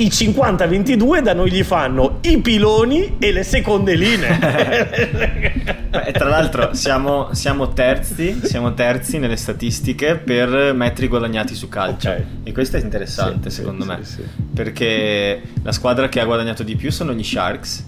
[0.03, 5.81] i 50-22 da noi gli fanno i piloni e le seconde linee.
[5.89, 12.09] Beh, tra l'altro siamo, siamo, terzi, siamo, terzi, nelle statistiche per metri guadagnati su calcio.
[12.09, 12.25] Okay.
[12.43, 13.99] E questo è interessante sì, secondo sì, me.
[14.03, 17.85] Sì, perché la squadra che ha guadagnato di più sono gli Sharks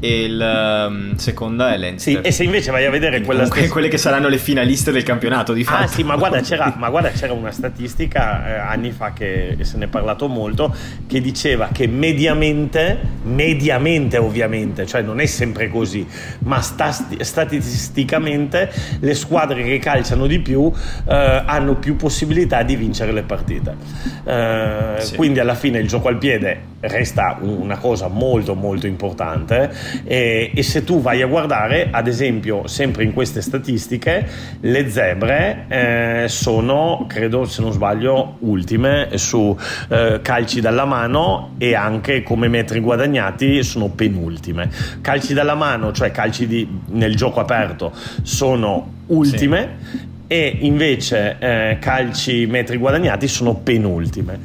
[0.00, 2.14] e il um, seconda è Leinster.
[2.14, 3.68] Sì, e se invece vai a vedere stessa...
[3.68, 5.84] quelle che saranno le finaliste del campionato di ah, fatto.
[5.84, 9.76] Ah sì, ma guarda c'era, ma guarda, c'era una statistica eh, anni fa che se
[9.76, 10.74] ne è parlato molto
[11.06, 16.06] che diceva che mediamente, mediamente ovviamente, cioè non è sempre così,
[16.40, 20.70] ma sta, statisticamente le squadre che calciano di più
[21.08, 23.76] eh, hanno più possibilità di vincere le partite.
[24.24, 25.16] Eh, sì.
[25.16, 29.70] Quindi alla fine il gioco al piede resta una cosa molto molto importante
[30.04, 34.26] e, e, se tu vai a guardare ad esempio sempre in queste statistiche
[34.60, 39.56] le zebre eh, sono credo se non sbaglio ultime su
[39.88, 44.70] eh, calci dalla mano e anche come metri guadagnati sono penultime.
[45.00, 49.76] Calci dalla mano cioè calci di, nel gioco aperto sono ultime.
[49.80, 54.38] Sì e invece eh, calci metri guadagnati sono penultime.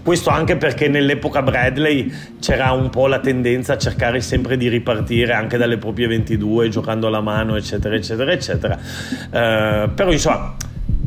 [0.00, 5.32] Questo anche perché nell'epoca Bradley c'era un po' la tendenza a cercare sempre di ripartire
[5.32, 8.78] anche dalle proprie 22 giocando alla mano eccetera eccetera eccetera.
[8.78, 10.54] Eh, però insomma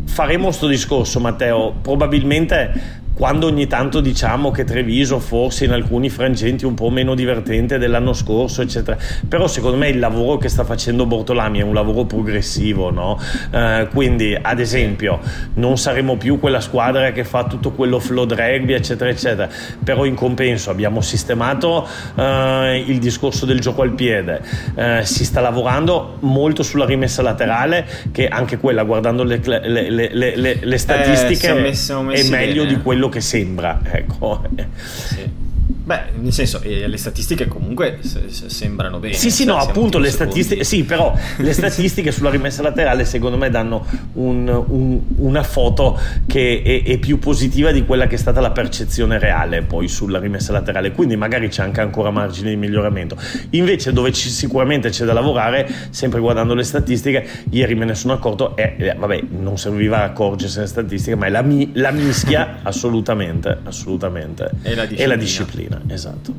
[0.05, 6.65] faremo questo discorso Matteo, probabilmente quando ogni tanto diciamo che Treviso forse in alcuni frangenti
[6.65, 8.95] un po' meno divertente dell'anno scorso, eccetera.
[9.27, 13.19] Però secondo me il lavoro che sta facendo Bortolami è un lavoro progressivo, no?
[13.49, 15.19] Eh, quindi, ad esempio,
[15.55, 19.49] non saremo più quella squadra che fa tutto quello flow rugby, eccetera, eccetera.
[19.83, 24.41] Però in compenso abbiamo sistemato eh, il discorso del gioco al piede,
[24.75, 30.59] eh, si sta lavorando molto sulla rimessa laterale, che anche quella, guardando le, le, le,
[30.61, 32.75] le statistiche, eh, messo è meglio bene.
[32.75, 33.79] di quello quello che sembra.
[33.83, 34.41] Ecco.
[34.75, 35.46] Sì.
[35.87, 39.13] Beh, nel senso, eh, le statistiche comunque se, se sembrano bene.
[39.13, 43.49] Sì, sì, no, appunto le statistiche, sì, però le statistiche sulla rimessa laterale secondo me
[43.49, 48.41] danno un, un, una foto che è, è, più positiva di quella che è stata
[48.41, 53.15] la percezione reale poi sulla rimessa laterale, quindi magari c'è anche ancora margine di miglioramento.
[53.51, 58.11] Invece dove ci, sicuramente c'è da lavorare, sempre guardando le statistiche, ieri me ne sono
[58.11, 62.57] accorto, e eh, vabbè, non serviva accorgersi delle statistiche, ma è la, mi, la mischia
[62.63, 64.49] assolutamente, assolutamente.
[64.63, 65.03] E la disciplina.
[65.03, 66.33] E la disciplina esatto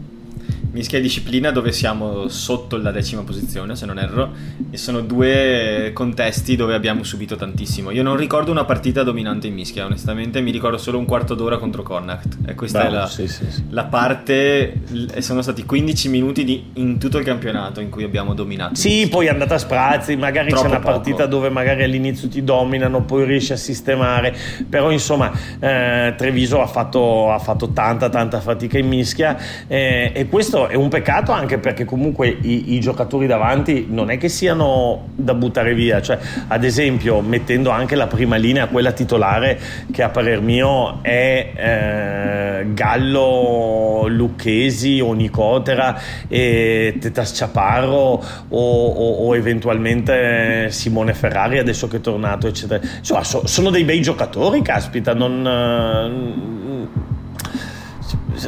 [0.73, 4.31] mischia disciplina dove siamo sotto la decima posizione, se non erro,
[4.71, 7.91] e sono due contesti dove abbiamo subito tantissimo.
[7.91, 11.59] Io non ricordo una partita dominante in mischia, onestamente, mi ricordo solo un quarto d'ora
[11.59, 12.39] contro Connacht.
[12.47, 13.65] E questa Bravo, è la, sì, sì, sì.
[13.71, 14.81] la, parte.
[15.19, 18.75] Sono stati 15 minuti di, in tutto il campionato in cui abbiamo dominato.
[18.75, 21.29] Sì, poi è andata a sprazzi, magari Troppo c'è una partita poco.
[21.29, 24.35] dove magari all'inizio ti dominano, poi riesci a sistemare.
[24.69, 30.29] Però insomma, eh, Treviso ha fatto, ha fatto, tanta, tanta fatica in mischia eh, e
[30.29, 34.31] questo questo è un peccato anche perché comunque i, i, giocatori davanti non è che
[34.31, 39.61] siano da buttare via, cioè ad esempio mettendo anche la prima linea, quella titolare
[39.93, 49.27] che a parer mio è eh, Gallo, Lucchesi o Nicotera e Tetas Ciaparro o, o,
[49.27, 52.81] o, eventualmente Simone Ferrari adesso che è tornato eccetera.
[52.97, 56.67] Insomma so, sono dei bei giocatori, caspita, non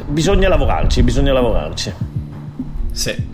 [0.07, 1.93] bisogna lavorarci, bisogna lavorarci.
[2.93, 3.29] Sì.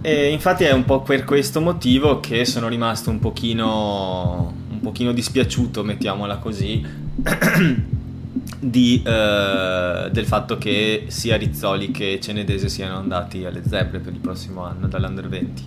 [0.00, 5.12] E infatti è un po' per questo motivo che sono rimasto un pochino, un pochino
[5.12, 6.84] dispiaciuto, mettiamola così,
[8.60, 14.20] di, eh, del fatto che sia Rizzoli che Cenedese siano andati alle zebre per il
[14.20, 15.64] prossimo anno dall'Under 20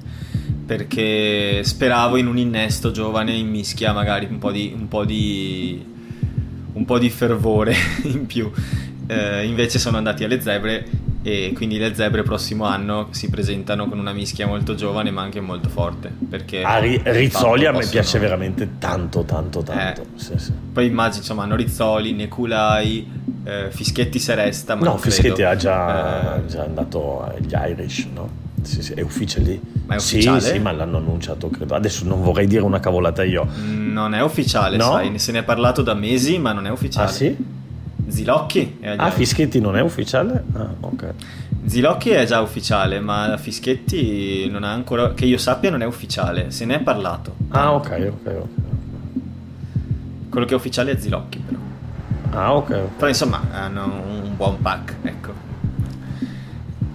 [0.72, 5.86] perché speravo in un innesto giovane in mischia magari un po' di, un po di,
[6.72, 8.50] un po di fervore in più.
[9.12, 10.88] Eh, invece sono andati alle zebre
[11.22, 15.42] e quindi le zebre prossimo anno si presentano con una mischia molto giovane ma anche
[15.42, 17.92] molto forte perché a Ri- Rizzoli a me possono...
[17.92, 20.54] piace veramente tanto tanto tanto eh, sì, sì.
[20.72, 23.06] poi immagino insomma hanno Rizzoli, Neculai
[23.44, 28.40] eh, Fischetti se resta no Fischetti ha già, eh, già andato agli Irish no?
[28.62, 30.40] Sì, sì, è ufficiale Ma è ufficiale?
[30.40, 31.74] Sì, sì, ma l'hanno annunciato, credo.
[31.74, 33.48] Adesso non vorrei dire una cavolata io.
[33.66, 34.84] Non è ufficiale, no?
[34.84, 37.10] sai, se ne è parlato da mesi, ma non è ufficiale.
[37.10, 37.36] Ah, sì?
[38.12, 40.44] Zilocchi è Ah, Fischetti non è ufficiale?
[40.54, 41.14] Ah, ok.
[41.66, 46.52] Zilocchi è già ufficiale, ma Fischetti non ha ancora, che io sappia, non è ufficiale.
[46.52, 47.36] Se ne è parlato.
[47.50, 48.48] Ah, ok, ok, ok.
[50.30, 51.60] Quello che è ufficiale è Zilocchi, però.
[52.32, 52.70] Ah, ok.
[52.70, 52.82] okay.
[52.98, 55.50] Però insomma, hanno un buon pack, ecco.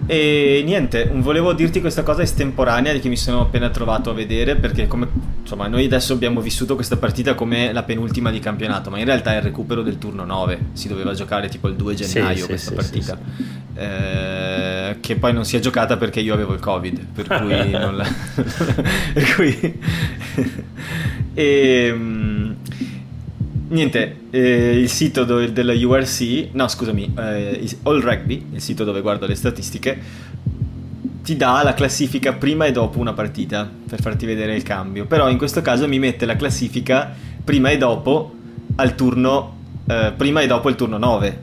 [0.09, 4.55] E niente, volevo dirti questa cosa estemporanea di che mi sono appena trovato a vedere
[4.55, 5.05] perché come
[5.41, 9.33] insomma noi adesso abbiamo vissuto questa partita come la penultima di campionato, ma in realtà
[9.33, 12.69] è il recupero del turno 9, si doveva giocare tipo il 2 gennaio sì, questa
[12.69, 13.19] sì, partita.
[13.35, 13.43] Sì,
[13.75, 17.97] eh, che poi non si è giocata perché io avevo il Covid, per cui non
[17.97, 18.07] la
[19.13, 19.79] per cui
[21.33, 22.46] e ehm,
[23.69, 29.01] Niente, eh, il sito do- della URC, no scusami, eh, All Rugby, il sito dove
[29.01, 29.99] guardo le statistiche,
[31.21, 35.05] ti dà la classifica prima e dopo una partita per farti vedere il cambio.
[35.05, 38.33] Però in questo caso mi mette la classifica prima e dopo
[38.75, 41.41] al turno, eh, prima e dopo il turno 9.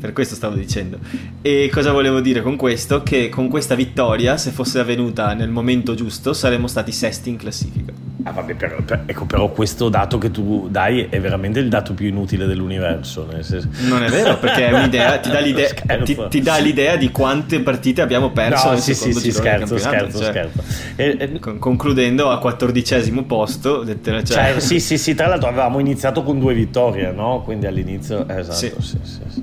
[0.00, 0.98] Per questo stavo dicendo.
[1.42, 3.04] E cosa volevo dire con questo?
[3.04, 8.11] Che con questa vittoria, se fosse avvenuta nel momento giusto, saremmo stati sesti in classifica.
[8.24, 11.94] Ah, vabbè, però, per, ecco, però questo dato che tu dai è veramente il dato
[11.94, 13.26] più inutile dell'universo.
[13.26, 15.70] Non è vero, perché è un'idea, ti, dà l'idea,
[16.04, 19.76] ti, ti, dà l'idea di quante partite abbiamo perso no, nel sì, sì, sì, scherzo,
[19.76, 20.62] scherzo, cioè, scherzo.
[20.96, 23.84] E, e, concludendo a quattordicesimo posto.
[23.84, 24.22] Cioè...
[24.22, 27.42] Cioè, sì, sì, sì, tra l'altro avevamo iniziato con due vittorie, no?
[27.44, 28.28] Quindi all'inizio...
[28.28, 29.20] Esatto, sì, sì, sì.
[29.28, 29.42] sì.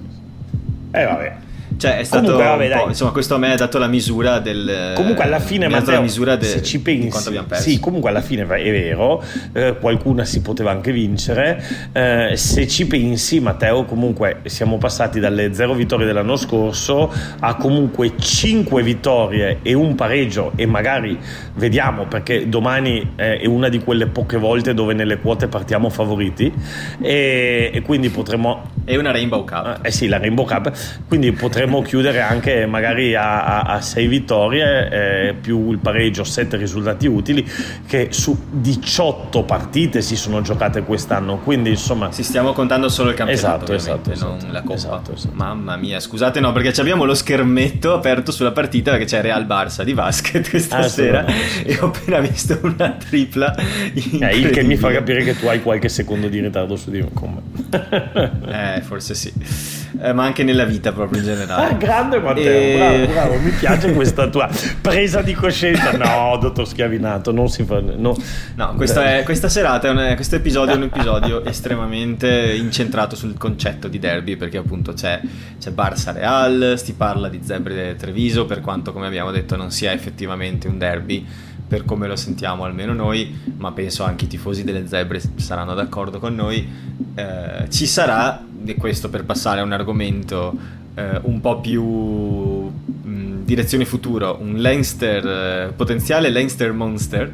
[0.91, 1.35] E eh, vabbè.
[1.79, 4.91] Cioè, è stato Comunque, vabbè, insomma, questo a me ha dato la misura del.
[4.95, 7.69] Comunque, alla fine, Matteo, la misura de, se ci pensi, di quanto abbiamo perso.
[7.69, 11.63] Sì, comunque, alla fine è vero, eh, qualcuna si poteva anche vincere.
[11.93, 18.11] Eh, se ci pensi, Matteo, comunque, siamo passati dalle zero vittorie dell'anno scorso a comunque
[18.19, 20.51] 5 vittorie e un pareggio.
[20.57, 21.17] E magari
[21.55, 26.51] vediamo, perché domani è una di quelle poche volte dove nelle quote partiamo favoriti.
[26.99, 28.71] E, e quindi potremo.
[28.83, 29.79] E una Rainbow Cup.
[29.81, 30.73] Eh sì, la Rainbow Cup.
[31.07, 34.89] Quindi potremo potremmo chiudere anche magari a, a, a sei vittorie
[35.29, 37.47] eh, più il pareggio, sette risultati utili
[37.85, 41.37] che su 18 partite si sono giocate quest'anno.
[41.37, 42.11] Quindi insomma...
[42.11, 44.73] Si stiamo contando solo il campionato, esatto, esatto, non esatto, la Coppa.
[44.73, 45.33] Esatto, esatto.
[45.35, 49.83] Mamma mia, scusate no, perché abbiamo lo schermetto aperto sulla partita perché c'è Real Barça
[49.83, 51.25] di basket questa ah, sera
[51.63, 53.55] e ho appena visto una tripla.
[53.55, 57.01] Eh, il che mi fa capire che tu hai qualche secondo di ritardo su di
[57.01, 58.77] me.
[58.77, 59.78] eh, forse sì.
[60.01, 61.65] Eh, ma anche nella vita proprio in generale.
[61.65, 62.75] Ah, grande Matteo, e...
[62.77, 64.49] bravo, bravo, mi piace questa tua
[64.81, 65.91] presa di coscienza.
[65.91, 67.79] No, dottor Schiavinato, non si fa...
[67.79, 68.15] No,
[68.55, 73.37] no questa, è, questa serata, è un, questo episodio è un episodio estremamente incentrato sul
[73.37, 75.19] concetto di derby, perché appunto c'è,
[75.59, 79.91] c'è Barça Real, si parla di Zebre Treviso, per quanto come abbiamo detto non sia
[79.91, 81.25] effettivamente un derby
[81.69, 86.17] per come lo sentiamo almeno noi, ma penso anche i tifosi delle zebre saranno d'accordo
[86.17, 86.67] con noi,
[87.13, 90.57] eh, ci sarà, e questo per passare a un argomento
[90.95, 97.31] eh, un po' più mh, direzione futuro, un Leinster, eh, potenziale Leinster Monster.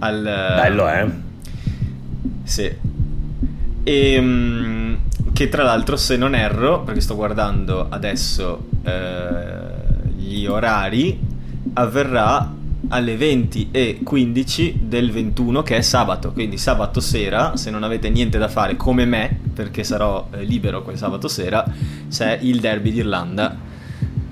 [0.00, 1.10] Al, Bello, eh?
[2.42, 2.68] Sì.
[3.84, 4.96] E, mh,
[5.32, 11.30] che tra l'altro, se non erro, perché sto guardando adesso eh, gli orari,
[11.74, 17.82] avverrà alle 20 e 15 del 21 che è sabato quindi sabato sera se non
[17.82, 21.64] avete niente da fare come me perché sarò eh, libero quel sabato sera
[22.10, 23.70] c'è il derby d'Irlanda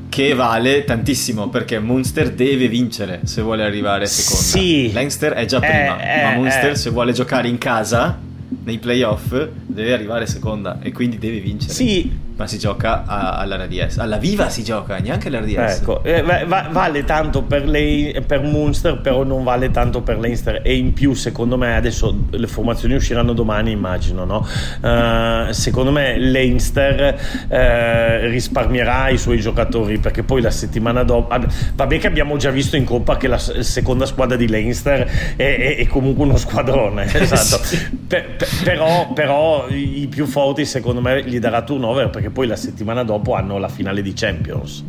[0.08, 4.92] che vale tantissimo perché Munster deve vincere se vuole arrivare seconda sì.
[4.92, 6.76] Leinster è già prima eh, ma eh, Munster eh.
[6.76, 8.18] se vuole giocare in casa
[8.64, 9.30] nei playoff
[9.66, 13.98] deve arrivare seconda e quindi deve vincere sì ma si gioca a, all'RDS.
[13.98, 15.80] Alla Viva si gioca, neanche all'RDS.
[15.80, 20.62] Ecco, eh, va, vale tanto per, le, per Munster, però non vale tanto per Leinster.
[20.64, 24.46] E in più, secondo me, adesso le formazioni usciranno domani, immagino, no?
[24.80, 31.36] Uh, secondo me Leinster uh, risparmierà i suoi giocatori perché poi la settimana dopo...
[31.74, 35.76] Vabbè che abbiamo già visto in Coppa che la seconda squadra di Leinster è, è,
[35.76, 37.62] è comunque uno squadrone, esatto.
[38.08, 42.56] per, per, però, però i più forti, secondo me, gli darà turnover perché poi la
[42.56, 44.84] settimana dopo hanno la finale di Champions.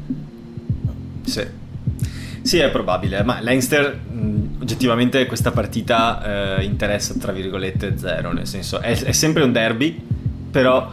[1.23, 1.59] Sì.
[2.41, 3.99] Sì, è probabile, ma Leinster
[4.59, 9.99] oggettivamente questa partita eh, interessa tra virgolette zero, nel senso è, è sempre un derby,
[10.49, 10.89] però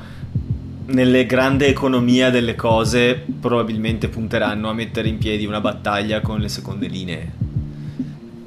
[0.87, 6.49] nelle grande economia delle cose probabilmente punteranno a mettere in piedi una battaglia con le
[6.49, 7.33] seconde linee.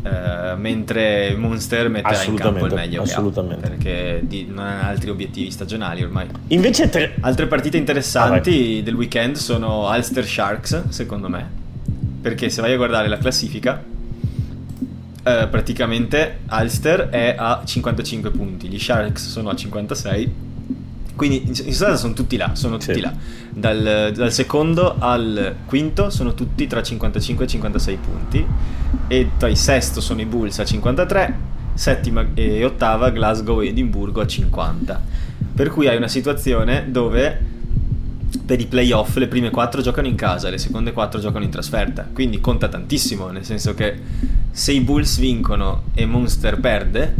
[0.03, 3.67] Uh, mentre Monster metterà in campo il meglio assolutamente.
[3.67, 6.27] Ha, perché di, non ha altri obiettivi stagionali ormai.
[6.47, 7.15] Invece tre...
[7.19, 11.47] altre partite interessanti ah, del weekend sono Ulster Sharks, secondo me.
[12.19, 18.79] Perché se vai a guardare la classifica, uh, praticamente Ulster è a 55 punti, gli
[18.79, 20.33] Sharks sono a 56
[21.15, 23.01] quindi in sostanza sono tutti là, sono tutti sì.
[23.01, 23.13] là.
[23.49, 28.45] Dal, dal, secondo al quinto sono tutti tra 55 e 56 punti.
[29.07, 31.37] E poi sesto sono i Bulls a 53,
[31.73, 35.01] settima e ottava Glasgow e Edimburgo a 50.
[35.53, 37.49] Per cui hai una situazione dove
[38.45, 42.07] per i playoff le prime quattro giocano in casa, le seconde quattro giocano in trasferta.
[42.11, 43.99] Quindi conta tantissimo, nel senso che
[44.51, 47.13] se i Bulls vincono e Munster perde,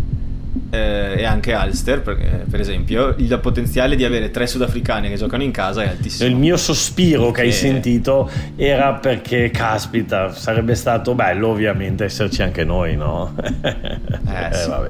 [0.70, 5.16] eh, e anche Ulster, per, eh, per, esempio, il potenziale di avere tre sudafricani che
[5.16, 6.30] giocano in casa è altissimo.
[6.30, 7.41] Il mio sospiro perché...
[7.41, 13.34] che hai sentito era perché, caspita, sarebbe stato bello ovviamente esserci anche noi, no?
[14.34, 14.70] Eh, eh, sì.
[14.70, 14.89] vabbè.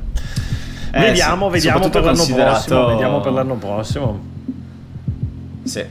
[0.91, 1.53] Eh, vediamo, sì.
[1.53, 2.85] vediamo per l'anno prossimo.
[2.87, 4.19] Vediamo per l'anno prossimo.
[5.63, 5.83] Sì,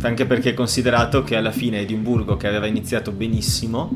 [0.00, 3.90] anche perché considerato che alla fine Edimburgo, che aveva iniziato benissimo,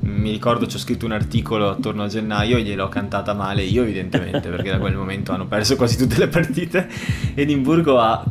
[0.00, 3.82] mi ricordo ci ho scritto un articolo attorno a gennaio e gliel'ho cantata male io
[3.82, 6.88] evidentemente perché da quel momento hanno perso quasi tutte le partite.
[7.34, 8.24] Edimburgo ha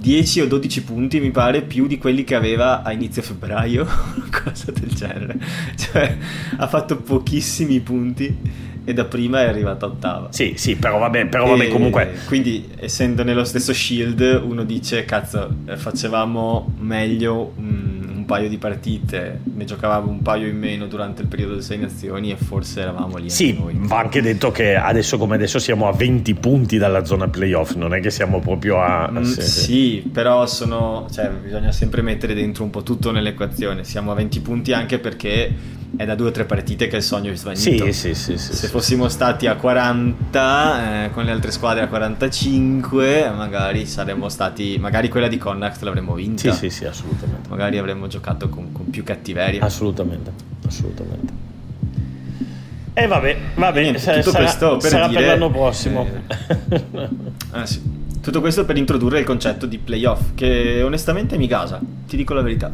[0.00, 3.86] 10 o 12 punti mi pare più di quelli che aveva a inizio febbraio
[4.42, 5.38] cosa del genere.
[5.76, 6.16] Cioè
[6.56, 10.28] ha fatto pochissimi punti e da prima è arrivata ottava.
[10.30, 15.54] Sì sì però vabbè, però vabbè comunque quindi essendo nello stesso shield uno dice cazzo
[15.66, 17.69] eh, facevamo meglio mh,
[18.30, 22.30] paio di partite, ne giocavamo un paio in meno durante il periodo delle sei nazioni
[22.30, 23.28] e forse eravamo lì.
[23.28, 23.74] Sì, noi.
[23.74, 27.92] va anche detto che adesso come adesso siamo a 20 punti dalla zona playoff, non
[27.92, 29.10] è che siamo proprio a...
[29.10, 34.12] Mm, sì, sì, però sono, cioè, bisogna sempre mettere dentro un po' tutto nell'equazione, siamo
[34.12, 37.34] a 20 punti anche perché è da due o tre partite che il sogno è
[37.34, 37.60] svanito.
[37.60, 41.88] Sì, sì, sì, sì, Se fossimo stati a 40, eh, con le altre squadre a
[41.88, 44.78] 45, magari saremmo stati.
[44.80, 46.52] Magari quella di Connacht l'avremmo vinta.
[46.52, 47.50] Sì, sì, sì, assolutamente.
[47.50, 49.62] Magari avremmo giocato con, con più cattiveria.
[49.62, 50.32] Assolutamente,
[50.66, 51.32] assolutamente.
[52.94, 56.08] E eh, vabbè, va bene, tutto sarà, questo per, sarà dire, per l'anno prossimo.
[56.70, 57.08] Eh,
[57.50, 57.98] ah, sì.
[58.22, 62.40] Tutto questo per introdurre il concetto di playoff, che onestamente mi gasa, ti dico la
[62.40, 62.72] verità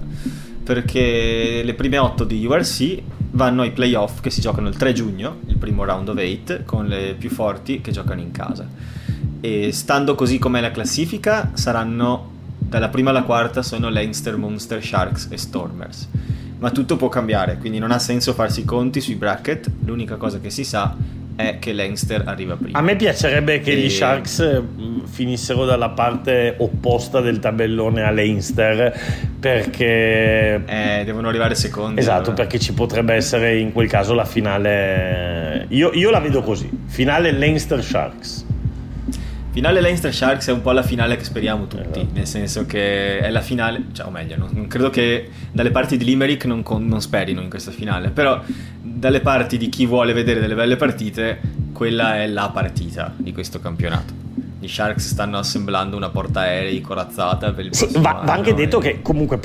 [0.67, 3.03] perché le prime 8 di URC
[3.37, 6.87] vanno ai playoff che si giocano il 3 giugno, il primo round of 8, con
[6.87, 8.67] le più forti che giocano in casa.
[9.41, 15.29] E stando così com'è la classifica, saranno dalla prima alla quarta sono Leinster, Munster, Sharks
[15.31, 16.09] e Stormers.
[16.59, 20.41] Ma tutto può cambiare, quindi non ha senso farsi i conti sui bracket, l'unica cosa
[20.41, 20.97] che si sa
[21.37, 22.79] è che Leinster arriva prima.
[22.79, 23.77] A me piacerebbe che e...
[23.77, 24.63] gli Sharks
[25.05, 28.99] finissero dalla parte opposta del tabellone a Leinster
[29.39, 32.35] perché eh, devono arrivare secondi esatto allora.
[32.35, 37.31] perché ci potrebbe essere in quel caso la finale io, io la vedo così finale
[37.31, 38.46] Leinster Sharks
[39.57, 42.09] Finale Leinster Sharks è un po' la finale che speriamo tutti, esatto.
[42.13, 45.97] nel senso che è la finale, cioè, o meglio, non, non credo che dalle parti
[45.97, 48.39] di Limerick non, non, sperino in questa finale, però
[48.83, 51.41] dalle parti di chi vuole vedere delle belle partite,
[51.73, 54.13] quella è la partita di questo campionato.
[54.61, 58.83] Gli Sharks stanno assemblando una portaerei corazzata per il sì, va, va, anche detto e...
[58.83, 59.41] che comunque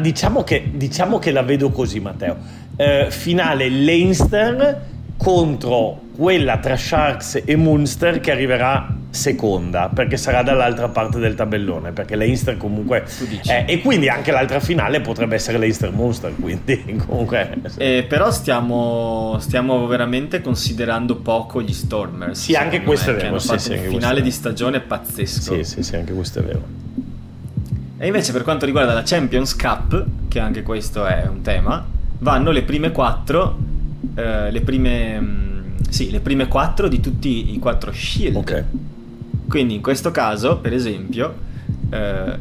[0.00, 2.36] diciamo che, diciamo che la vedo così Matteo
[2.76, 4.90] eh, finale Leinster
[5.22, 11.92] contro quella tra Sharks e Munster che arriverà seconda perché sarà dall'altra parte del tabellone
[11.92, 13.04] perché l'Einster comunque
[13.44, 19.36] è, e quindi anche l'altra finale potrebbe essere l'Einster Munster quindi comunque eh, però stiamo,
[19.38, 23.84] stiamo veramente considerando poco gli Stormers sì anche questo me, è vero sì, sì, un
[23.90, 25.54] finale di stagione pazzesco.
[25.54, 26.62] Sì sì sì anche questo è vero.
[27.98, 31.86] E invece per quanto riguarda la Champions Cup che anche questo è un tema
[32.18, 33.70] vanno le prime quattro
[34.14, 38.64] eh, le prime mm, sì, le prime quattro di tutti i quattro shield ok
[39.52, 41.34] quindi in questo caso, per esempio,
[41.90, 42.38] eh,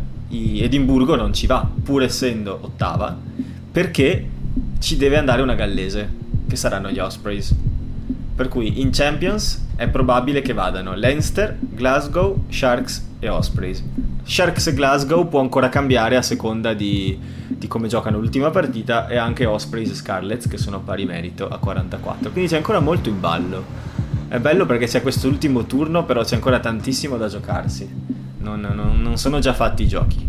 [0.63, 3.13] Edimburgo non ci va, pur essendo ottava,
[3.69, 4.29] perché
[4.79, 6.09] ci deve andare una gallese,
[6.47, 7.53] che saranno gli Ospreys.
[8.33, 13.83] Per cui in Champions è probabile che vadano Leinster, Glasgow, Sharks e Ospreys.
[14.31, 17.19] Sharks Glasgow può ancora cambiare a seconda di,
[17.49, 21.49] di come giocano l'ultima partita e anche Ospreys e Scarlets che sono a pari merito
[21.49, 22.31] a 44.
[22.31, 23.61] Quindi c'è ancora molto in ballo.
[24.29, 27.93] È bello perché c'è quest'ultimo turno, però c'è ancora tantissimo da giocarsi.
[28.37, 30.25] Non, non, non sono già fatti i giochi.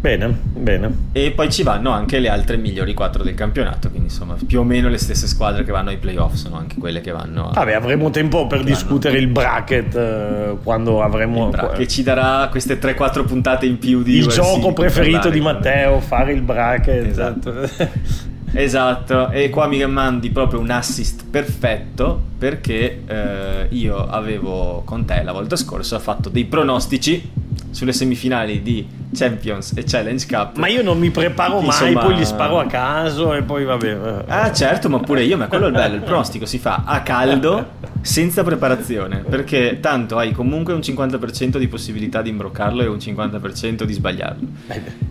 [0.00, 1.08] Bene, bene.
[1.12, 4.64] E poi ci vanno anche le altre migliori quattro del campionato, quindi insomma più o
[4.64, 7.50] meno le stesse squadre che vanno ai playoff sono anche quelle che vanno...
[7.50, 7.52] A...
[7.52, 11.44] Vabbè, avremo tempo per discutere il bracket eh, quando avremo...
[11.44, 14.16] Il bracket, che ci darà queste 3-4 puntate in più di...
[14.16, 17.04] Il gioco preferito di Matteo, fare il bracket.
[17.04, 17.68] Esatto.
[18.54, 25.22] esatto, e qua mi mandi proprio un assist perfetto perché eh, io avevo con te
[25.22, 30.56] la volta scorsa fatto dei pronostici sulle semifinali di Champions e Challenge Cup.
[30.56, 34.24] Ma io non mi preparo mai, poi li sparo a caso e poi vabbè.
[34.26, 35.94] Ah, certo, ma pure io, ma quello è il bello.
[35.96, 37.70] Il pronostico si fa a caldo,
[38.00, 43.84] senza preparazione, perché tanto hai comunque un 50% di possibilità di imbroccarlo e un 50%
[43.84, 44.46] di sbagliarlo.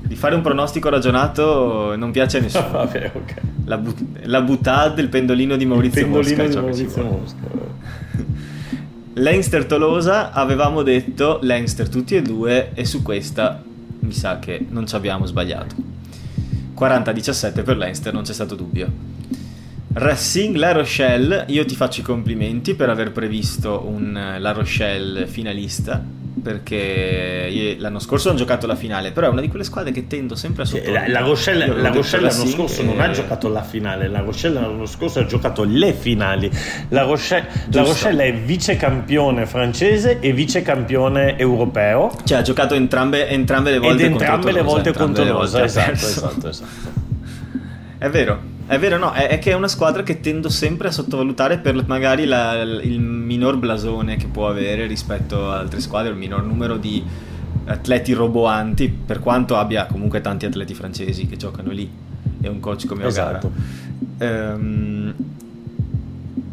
[0.02, 2.72] Di fare un pronostico ragionato non piace a nessuno.
[2.72, 3.34] vabbè, ok.
[3.66, 6.60] La, but- la buttata del pendolino di Maurizio il pendolino Mosca.
[6.60, 7.58] Di Maurizio Mosca.
[9.20, 13.62] Leinster Tolosa avevamo detto Leinster tutti e due e su questa
[14.00, 15.76] mi sa che non ci abbiamo sbagliato.
[16.74, 18.90] 40-17 per Leinster, non c'è stato dubbio.
[19.92, 26.02] Racing La Rochelle, io ti faccio i complimenti per aver previsto un La Rochelle finalista
[26.42, 30.36] perché l'anno scorso hanno giocato la finale, però è una di quelle squadre che tendo
[30.36, 31.12] sempre a sottolineare.
[31.12, 34.86] La, la Rochelle, la Rochelle l'anno scorso non ha giocato la finale, la Rochelle l'anno
[34.86, 36.50] scorso ha giocato le finali.
[36.90, 42.12] La Rochelle, la Rochelle è vice campione francese e vice campione europeo.
[42.24, 46.50] Cioè ha giocato entrambe, entrambe le volte Ed entrambe le volte contro Rosa, esatto, esatto,
[46.50, 47.08] esatto.
[47.98, 48.58] È vero.
[48.70, 51.88] È vero, no, è, è, che è una squadra che tendo sempre a sottovalutare per
[51.88, 56.78] magari la, il minor blasone che può avere rispetto ad altre squadre, il minor numero
[56.78, 57.04] di
[57.66, 61.90] atleti roboanti, per quanto abbia comunque tanti atleti francesi che giocano lì
[62.42, 63.52] e un coach come esatto.
[64.20, 65.16] Ehm,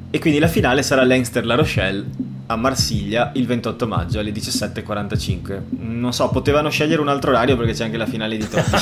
[0.08, 2.06] e quindi la finale sarà Leinster-La Rochelle
[2.46, 5.60] a Marsiglia il 28 maggio alle 17.45.
[5.78, 8.76] Non so, potevano scegliere un altro orario perché c'è anche la finale di Torino.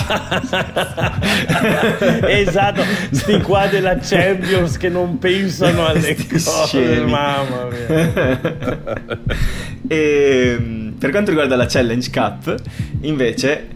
[2.28, 7.10] esatto, sti qua della Champions che non pensano alle cose, scemi.
[7.10, 8.10] mamma mia.
[9.88, 12.54] e, ehm, per quanto riguarda la Challenge Cup,
[13.00, 13.68] invece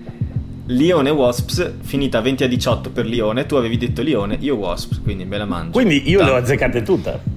[0.67, 5.25] Lione Wasps finita 20 a 18 per Lione, tu avevi detto Lione, io Wasps, quindi
[5.25, 5.71] me la mangio.
[5.71, 6.33] Quindi io Tanto.
[6.35, 7.37] le ho azzeccate tutte.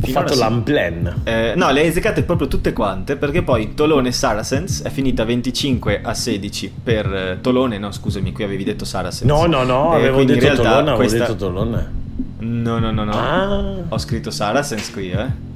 [0.00, 0.42] Ho fatto sì.
[0.42, 1.22] l'unplan.
[1.24, 6.00] Eh, no, le hai eseccate proprio tutte quante perché poi Tolone Saracens è finita 25
[6.02, 9.30] a 16 per eh, Tolone, no scusami, qui avevi detto Saracens.
[9.30, 11.18] No, no, no, eh, avevo detto Tolone, avevo questa...
[11.18, 12.06] detto Tolone.
[12.38, 13.12] No, no, no, no.
[13.12, 13.74] Ah.
[13.88, 15.46] Ho scritto Saracens qui, eh.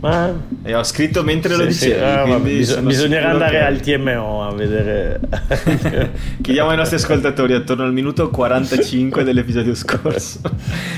[0.00, 0.32] Ma...
[0.62, 1.92] E ho scritto mentre sì, lo dicevi.
[1.92, 3.64] Sì, ah, bis- bisognerà andare che...
[3.64, 5.20] al TMO a vedere.
[6.40, 10.40] Chiediamo ai nostri ascoltatori attorno al minuto 45 dell'episodio scorso.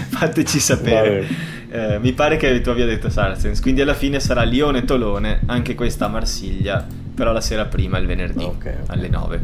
[0.09, 1.27] Fateci sapere.
[1.75, 6.05] Eh, mi pare che tu abbia detto Saracens, quindi alla fine sarà Lione-Tolone, anche questa
[6.05, 8.85] a Marsiglia, però la sera prima, il venerdì, okay, okay.
[8.89, 9.41] alle 9.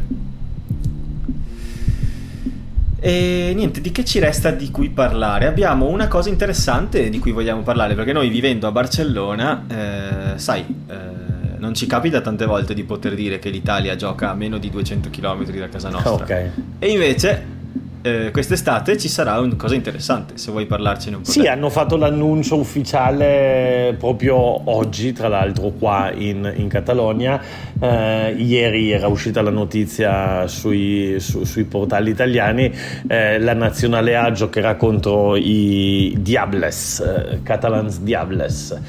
[2.99, 5.47] E niente, di che ci resta di cui parlare?
[5.47, 10.83] Abbiamo una cosa interessante di cui vogliamo parlare, perché noi vivendo a Barcellona, eh, sai,
[10.87, 14.69] eh, non ci capita tante volte di poter dire che l'Italia gioca a meno di
[14.69, 16.25] 200 km da casa nostra.
[16.25, 16.51] Okay.
[16.77, 17.57] E invece
[18.01, 21.29] eh, quest'estate ci sarà una cosa interessante, se vuoi parlarcene un po'.
[21.29, 24.35] Sì, hanno fatto l'annuncio ufficiale proprio
[24.69, 27.41] oggi, tra l'altro qua in, in Catalogna.
[27.81, 32.73] Eh, ieri era uscita la notizia sui, su, sui portali italiani,
[33.07, 38.79] eh, la nazionale A giocherà contro i Diables, eh, Catalans Diables,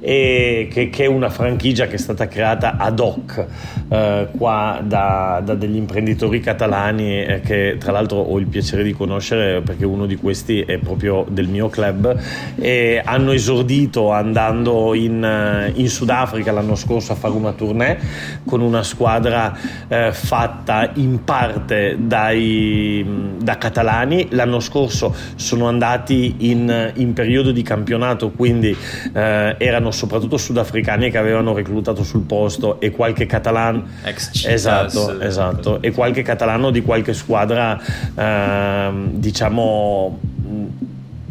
[0.00, 3.46] e che, che, è una franchigia che è stata creata ad hoc
[3.88, 8.82] eh, qua da, da, degli imprenditori catalani eh, che tra l'altro ho il piacere piacere
[8.82, 12.14] di conoscere perché uno di questi è proprio del mio club
[12.56, 17.98] e hanno esordito andando in, in Sudafrica l'anno scorso a fare una tournée
[18.44, 19.56] con una squadra
[19.88, 24.28] eh, fatta in parte dai, da catalani.
[24.30, 28.76] L'anno scorso sono andati in, in periodo di campionato quindi
[29.14, 33.86] eh, erano soprattutto sudafricani che avevano reclutato sul posto e qualche catalano
[34.46, 35.80] esatto, esatto.
[35.80, 37.80] E qualche catalano di qualche squadra
[38.14, 38.49] eh,
[39.18, 40.18] diciamo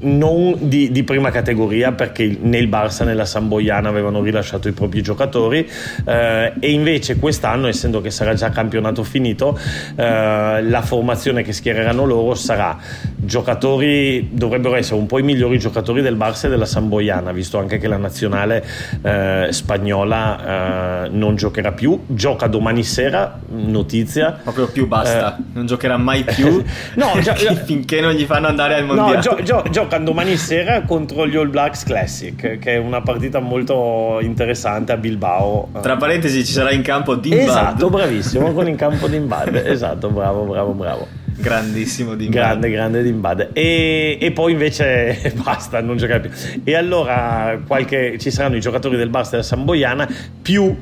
[0.02, 5.02] non di, di, prima categoria perché nel Barça e nella Samboiana avevano rilasciato i propri
[5.02, 5.68] giocatori
[6.06, 9.58] eh, e invece quest'anno essendo che sarà già campionato finito
[9.95, 12.78] eh, la formazione che schiereranno loro sarà
[13.16, 17.78] giocatori dovrebbero essere un po' i migliori giocatori del Barça e della Samboiana visto anche
[17.78, 18.66] che la nazionale
[19.02, 22.04] eh, spagnola eh, non giocherà più.
[22.08, 24.39] Gioca domani sera notizia.
[24.43, 26.64] Proprio più basta eh, non giocherà mai più.
[26.95, 27.36] No, gio-
[27.66, 29.16] finché non gli fanno andare al mondiale.
[29.16, 33.40] no, gio- gio- giocano domani sera contro gli All Blacks Classic, che è una partita
[33.40, 35.70] molto interessante a Bilbao.
[35.82, 37.40] Tra parentesi ci sarà in campo Dimbad.
[37.40, 39.56] Esatto, bravissimo, con in campo Dimbad.
[39.66, 41.08] esatto, bravo, bravo, bravo.
[41.36, 42.36] Grandissimo Dimbad.
[42.36, 43.50] Grande, grande Dimbad.
[43.54, 46.62] E, e poi invece basta, non giocare più.
[46.64, 50.08] E allora qualche, ci saranno i giocatori del Barça della Samboiana
[50.40, 50.78] più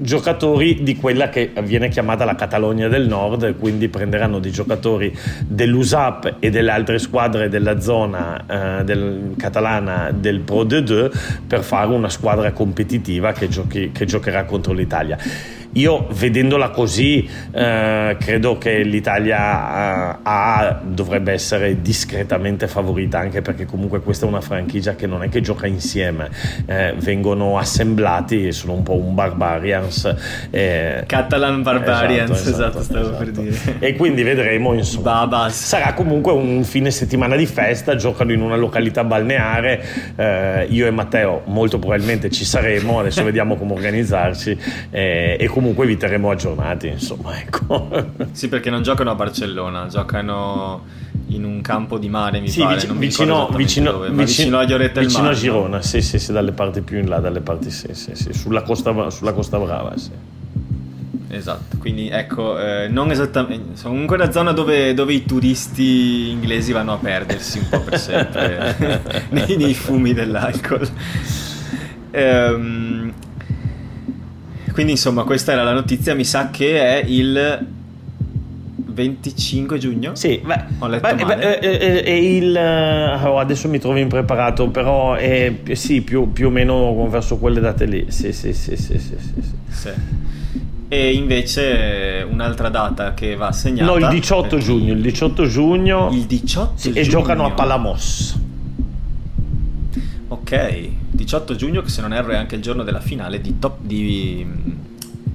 [0.00, 6.36] giocatori di quella che viene chiamata la Catalogna del Nord, quindi prenderanno dei giocatori dell'USAP
[6.38, 11.10] e delle altre squadre della zona eh, del, catalana del Pro D2
[11.46, 15.18] per fare una squadra competitiva che, giochi, che giocherà contro l'Italia.
[15.72, 23.66] Io vedendola così eh, credo che l'Italia eh, A dovrebbe essere discretamente favorita anche perché
[23.66, 26.30] comunque questa è una franchigia che non è che gioca insieme,
[26.66, 30.14] eh, vengono assemblati e sono un po' un Barbarians.
[30.50, 33.24] Eh, Catalan Barbarians, esatto, esatto, esatto stavo esatto.
[33.24, 33.76] per dire.
[33.78, 35.26] E quindi vedremo insomma.
[35.26, 35.54] Babas.
[35.54, 39.84] Sarà comunque un fine settimana di festa, giocano in una località balneare,
[40.16, 44.58] eh, io e Matteo molto probabilmente ci saremo, adesso vediamo come organizzarci
[44.90, 47.88] eh, e comunque vi terremo aggiornati, insomma, ecco.
[48.30, 50.84] Sì, perché non giocano a Barcellona, giocano
[51.28, 54.64] in un campo di mare, mi sì, pare, vicino, vicino, vicino, dove, vicino, vicino a
[54.64, 55.82] Lloretta vicino a Girona, no?
[55.82, 59.10] sì, sì, sì, dalle parti più in là, dalle parti sì, sì, sì, sulla costa,
[59.10, 60.10] sulla costa Brava, sì.
[61.30, 66.92] Esatto, quindi ecco, eh, non esattamente, comunque una zona dove, dove, i turisti inglesi vanno
[66.92, 70.88] a perdersi un po' per sempre nei, nei, fumi dell'alcol.
[72.12, 73.07] Ehm,
[74.78, 77.66] quindi insomma questa era la notizia, mi sa che è il
[78.76, 80.14] 25 giugno?
[80.14, 85.14] Sì, beh, ho letto beh, beh, è, è il, oh, adesso mi trovo impreparato, però
[85.14, 88.06] è sì, più, più, o meno verso quelle date lì.
[88.06, 89.90] Sì, sì, sì, sì, sì, sì, sì.
[90.86, 93.90] E invece un'altra data che va segnata.
[93.90, 94.92] No, il 18 giugno.
[94.92, 96.08] Il 18 giugno.
[96.12, 97.00] Il 18 sì, giugno.
[97.00, 98.40] E giocano a Palamos.
[100.28, 103.78] Ok, 18 giugno, che se non erro è anche il giorno della finale di, top,
[103.80, 104.46] di,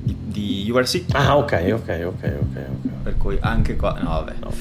[0.01, 1.03] di, di URC.
[1.11, 2.23] Ah, ok, ok, ok, ok.
[2.41, 2.65] okay.
[3.03, 3.99] Per cui anche qua...
[4.01, 4.33] No, vabbè.
[4.39, 4.51] No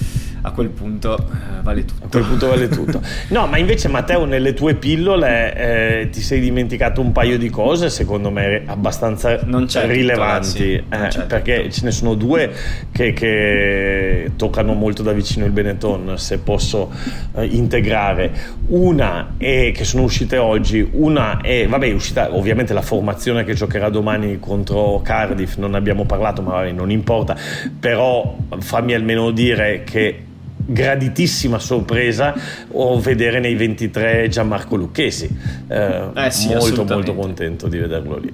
[0.43, 2.05] a quel punto eh, vale tutto.
[2.05, 3.01] A quel punto vale tutto.
[3.29, 7.89] No, ma invece Matteo, nelle tue pillole eh, ti sei dimenticato un paio di cose,
[7.89, 9.39] secondo me abbastanza
[9.87, 11.71] rilevanti, tutto, eh, perché tutto.
[11.71, 12.53] ce ne sono due
[12.91, 16.91] che, che, toccano molto da vicino il Benetton, se posso
[17.35, 18.33] eh, integrare.
[18.69, 23.55] Una è che sono uscite oggi, una è, vabbè, è uscita ovviamente la formazione che
[23.55, 27.37] giocherà domani contro Cardiff, non abbiamo parlato, ma vabbè, non importa,
[27.79, 30.25] però fammi almeno dire che
[30.65, 32.35] graditissima sorpresa
[32.69, 35.29] o vedere nei 23 Gianmarco Lucchesi
[35.69, 38.33] eh, eh sì, molto molto contento di vederlo lì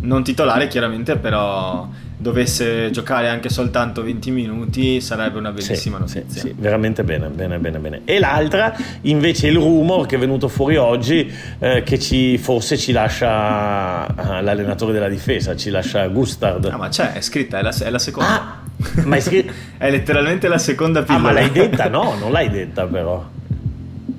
[0.00, 6.40] non titolare chiaramente però dovesse giocare anche soltanto 20 minuti sarebbe una bellissima sì, notizia.
[6.40, 8.00] Sì, sì, veramente bene, bene, bene, bene.
[8.04, 12.92] E l'altra invece il rumor che è venuto fuori oggi eh, che ci, forse ci
[12.92, 16.64] lascia ah, l'allenatore della difesa, ci lascia Gustard.
[16.66, 18.30] Ah ma c'è, è scritta, è la, è la seconda.
[18.30, 18.62] Ah,
[19.04, 19.52] ma è, scritto...
[19.78, 21.28] è letteralmente la seconda pillola.
[21.28, 21.88] Ah ma l'hai detta?
[21.88, 23.24] No, non l'hai detta però.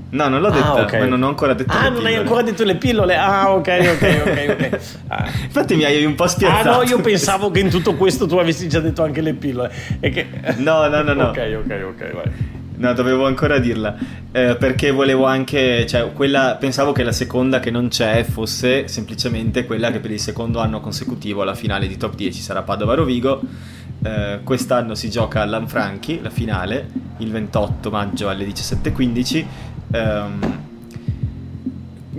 [0.09, 1.01] No, non l'ho detta, ah, okay.
[1.01, 3.17] ma non ho ancora detto ah, le non hai ancora detto le pillole?
[3.17, 4.79] Ah, ok, ok, ok, ok.
[5.09, 5.25] Ah.
[5.43, 6.69] Infatti mi hai un po' spiazzato.
[6.69, 9.71] Ah, no, io pensavo che in tutto questo tu avessi già detto anche le pillole.
[9.99, 10.27] Che...
[10.57, 11.23] No, no, no, no.
[11.25, 12.55] ok, ok, ok, vai.
[12.77, 13.95] No, dovevo ancora dirla.
[14.31, 19.65] Eh, perché volevo anche, cioè, quella, pensavo che la seconda che non c'è fosse semplicemente
[19.65, 23.41] quella che per il secondo anno consecutivo alla finale di top 10 sarà Padova-Rovigo.
[24.03, 26.87] Eh, quest'anno si gioca a Lanfranchi, la finale,
[27.17, 29.45] il 28 maggio alle 17.15
[29.89, 30.67] Um,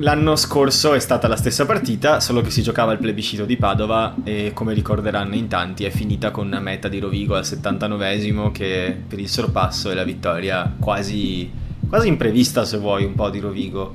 [0.01, 4.15] L'anno scorso è stata la stessa partita, solo che si giocava il plebiscito di Padova
[4.23, 8.97] e come ricorderanno in tanti è finita con una meta di Rovigo al 79esimo che
[9.09, 11.51] per il sorpasso e la vittoria quasi,
[11.89, 13.93] quasi imprevista se vuoi un po' di Rovigo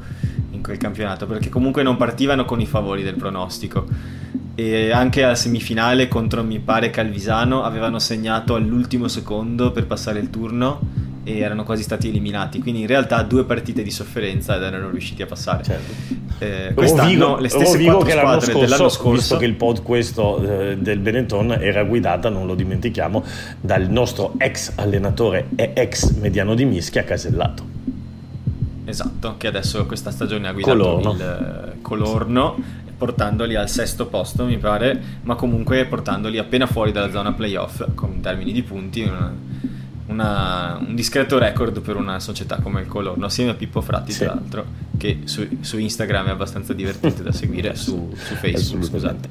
[0.52, 3.86] in quel campionato perché comunque non partivano con i favori del pronostico
[4.56, 10.30] e anche alla semifinale contro mi pare Calvisano avevano segnato all'ultimo secondo per passare il
[10.30, 10.80] turno
[11.24, 12.60] e erano quasi stati eliminati.
[12.60, 15.64] Quindi in realtà due partite di sofferenza ed erano riusciti a passare.
[15.64, 15.94] Certo.
[16.40, 19.82] Eh, quest'anno Rovigo, le stesse Rovigo quattro squadre scorso, dell'anno scorso, visto che il pod
[19.82, 23.24] questo eh, del Benetton era guidata, non lo dimentichiamo,
[23.60, 27.72] dal nostro ex allenatore e ex mediano di Mischia Casellato.
[28.86, 31.12] Esatto, che adesso questa stagione ha guidato Colorno.
[31.14, 37.12] il eh, Colorno portandoli al sesto posto mi pare, ma comunque portandoli appena fuori dalla
[37.12, 39.02] zona playoff con termini di punti.
[39.02, 39.36] Una,
[40.06, 44.20] una, un discreto record per una società come il Colorno, assieme a Pippo Fratti, sì.
[44.20, 49.30] tra l'altro, che su, su, Instagram è abbastanza divertente da seguire, su, su, Facebook, scusate.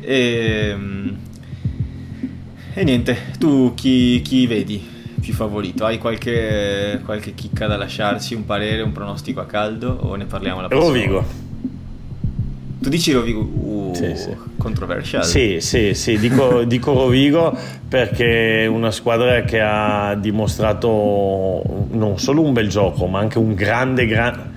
[0.00, 1.16] E, ehm,
[2.74, 4.96] e, niente, tu chi, chi vedi?
[5.20, 5.86] più favorito?
[5.86, 10.60] Hai qualche, qualche chicca da lasciarci, un parere, un pronostico a caldo o ne parliamo
[10.60, 10.92] la prossima?
[10.92, 11.47] Rovigo.
[12.88, 13.40] Tu dici Rovigo?
[13.40, 14.34] Uh, sì, sì.
[14.56, 15.22] Controversial.
[15.22, 17.54] Sì, sì, sì, dico, dico, Rovigo
[17.86, 23.52] perché è una squadra che ha dimostrato non solo un bel gioco, ma anche un
[23.52, 24.54] grande, gran...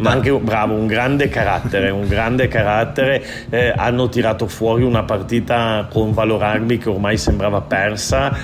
[0.00, 3.24] ma anche, bravo, un grande carattere, un grande carattere.
[3.48, 8.36] Eh, hanno tirato fuori una partita con Valor Rugby che ormai sembrava persa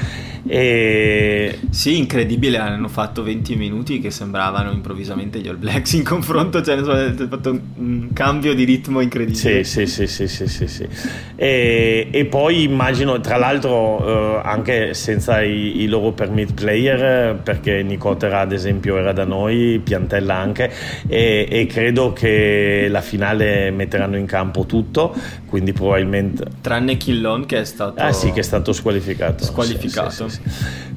[0.47, 1.59] e...
[1.71, 6.77] Sì, incredibile, hanno fatto 20 minuti che sembravano improvvisamente gli All Blacks in confronto, cioè
[6.77, 9.65] hanno fatto un cambio di ritmo incredibile.
[9.65, 10.89] Sì, sì, sì, sì, sì, sì.
[11.37, 17.83] E, e, poi immagino, tra l'altro, eh, anche senza i, i, loro permit player, perché
[17.83, 20.71] Nicotera ad esempio era da noi, Piantella anche,
[21.07, 25.15] e, e credo che la finale metteranno in campo tutto,
[25.47, 26.45] quindi probabilmente...
[26.61, 28.01] Tranne Killon che è stato...
[28.01, 29.45] Ah sì, che è stato squalificato.
[29.45, 30.29] Squalificato.
[30.29, 30.34] Sì, sì,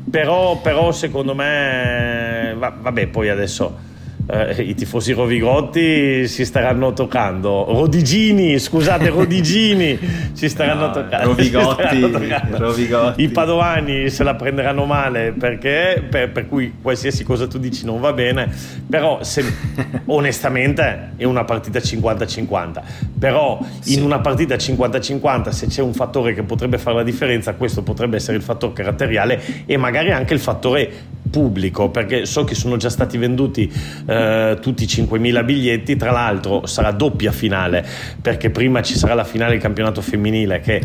[0.09, 2.55] però, però, secondo me...
[2.57, 3.85] vabbè, poi adesso
[4.27, 7.65] eh, i tifosi rovigotti si staranno toccando.
[7.69, 9.97] Rodigini, scusate, Rodigini
[10.33, 11.27] si staranno no, toccando.
[11.33, 12.11] Rovigotti,
[12.51, 17.85] Rovigotti, I padovani se la prenderanno male perché, per, per, cui qualsiasi cosa tu dici
[17.85, 18.53] non va bene.
[18.89, 19.43] Però, se,
[20.05, 22.81] onestamente, è una partita 50-50.
[23.17, 23.93] Però, sì.
[23.95, 28.17] in una partita 50-50, se c'è un fattore che potrebbe fare la differenza, questo potrebbe
[28.17, 32.89] essere il fattore caratteriale e magari anche il fattore pubblico perché so che sono già
[32.89, 33.71] stati venduti
[34.05, 37.85] eh, tutti i 5.000 biglietti tra l'altro sarà doppia finale
[38.21, 40.81] perché prima ci sarà la finale del campionato femminile che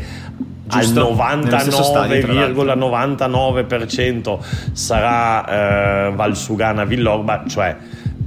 [0.65, 4.39] Giusto, al 99,99%
[4.73, 7.77] sarà eh, Valsugana Villorba cioè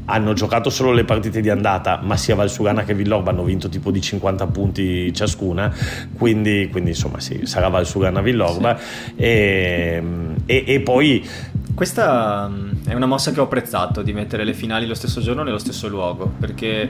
[0.06, 3.92] hanno giocato solo le partite di andata, ma sia Valsugana che Villorba hanno vinto tipo
[3.92, 5.74] di 50 punti ciascuna,
[6.18, 8.78] quindi, quindi insomma sì, sarà Valsugana Villorba.
[8.78, 9.14] Sì.
[9.16, 10.04] e,
[10.46, 11.28] e, e, poi
[11.76, 15.44] questa mm, è una mossa che ho apprezzato di mettere le finali lo stesso giorno
[15.44, 16.90] nello stesso luogo perché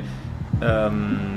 [0.59, 1.35] um,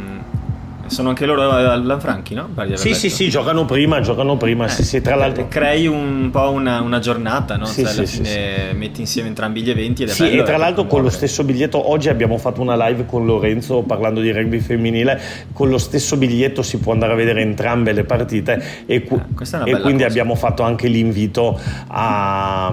[0.88, 2.48] sono anche loro al Lanfranchi, no?
[2.74, 4.66] Sì, sì, sì, giocano prima, giocano prima.
[4.66, 5.46] Eh, sì, sì, tra l'altro.
[5.48, 7.66] Crei un po' una, una giornata, no?
[7.66, 10.42] Sì, cioè, alla sì, fine metti insieme entrambi gli eventi ed è sì, bello.
[10.42, 14.20] e tra l'altro con lo stesso biglietto, oggi abbiamo fatto una live con Lorenzo parlando
[14.20, 15.20] di rugby femminile,
[15.52, 19.68] con lo stesso biglietto si può andare a vedere entrambe le partite e, cu- ah,
[19.68, 20.06] e quindi cosa.
[20.06, 22.72] abbiamo fatto anche l'invito a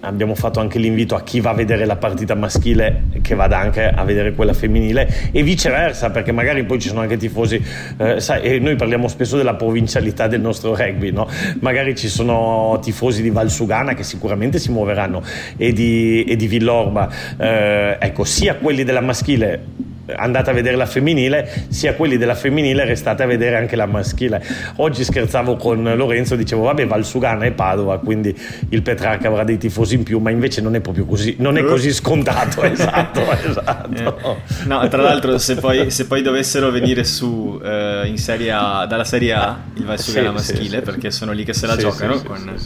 [0.00, 3.86] abbiamo fatto anche l'invito a chi va a vedere la partita maschile che vada anche
[3.86, 7.62] a vedere quella femminile e viceversa perché magari poi ci sono anche tifosi
[7.98, 11.28] eh, sai, noi parliamo spesso della provincialità del nostro rugby no?
[11.60, 15.22] magari ci sono tifosi di Valsugana che sicuramente si muoveranno
[15.56, 20.86] e di, e di Villorba eh, ecco sia quelli della maschile andate a vedere la
[20.86, 24.42] femminile, sia quelli della femminile restate a vedere anche la maschile.
[24.76, 28.36] Oggi scherzavo con Lorenzo, dicevo vabbè Valsugana e Padova, quindi
[28.68, 31.64] il Petrarca avrà dei tifosi in più, ma invece non è proprio così, non è
[31.64, 33.90] così scontato, esatto, esatto.
[33.94, 34.66] Eh.
[34.66, 39.04] No, tra l'altro se poi, se poi dovessero venire su eh, in serie A, dalla
[39.04, 42.56] Serie A il Valsugana sì, maschile, sì, perché sono lì che se la giocano con,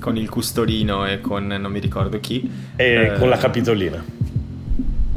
[0.00, 2.50] con, il Custorino e con non mi ricordo chi.
[2.76, 4.25] E eh, con la Capitolina.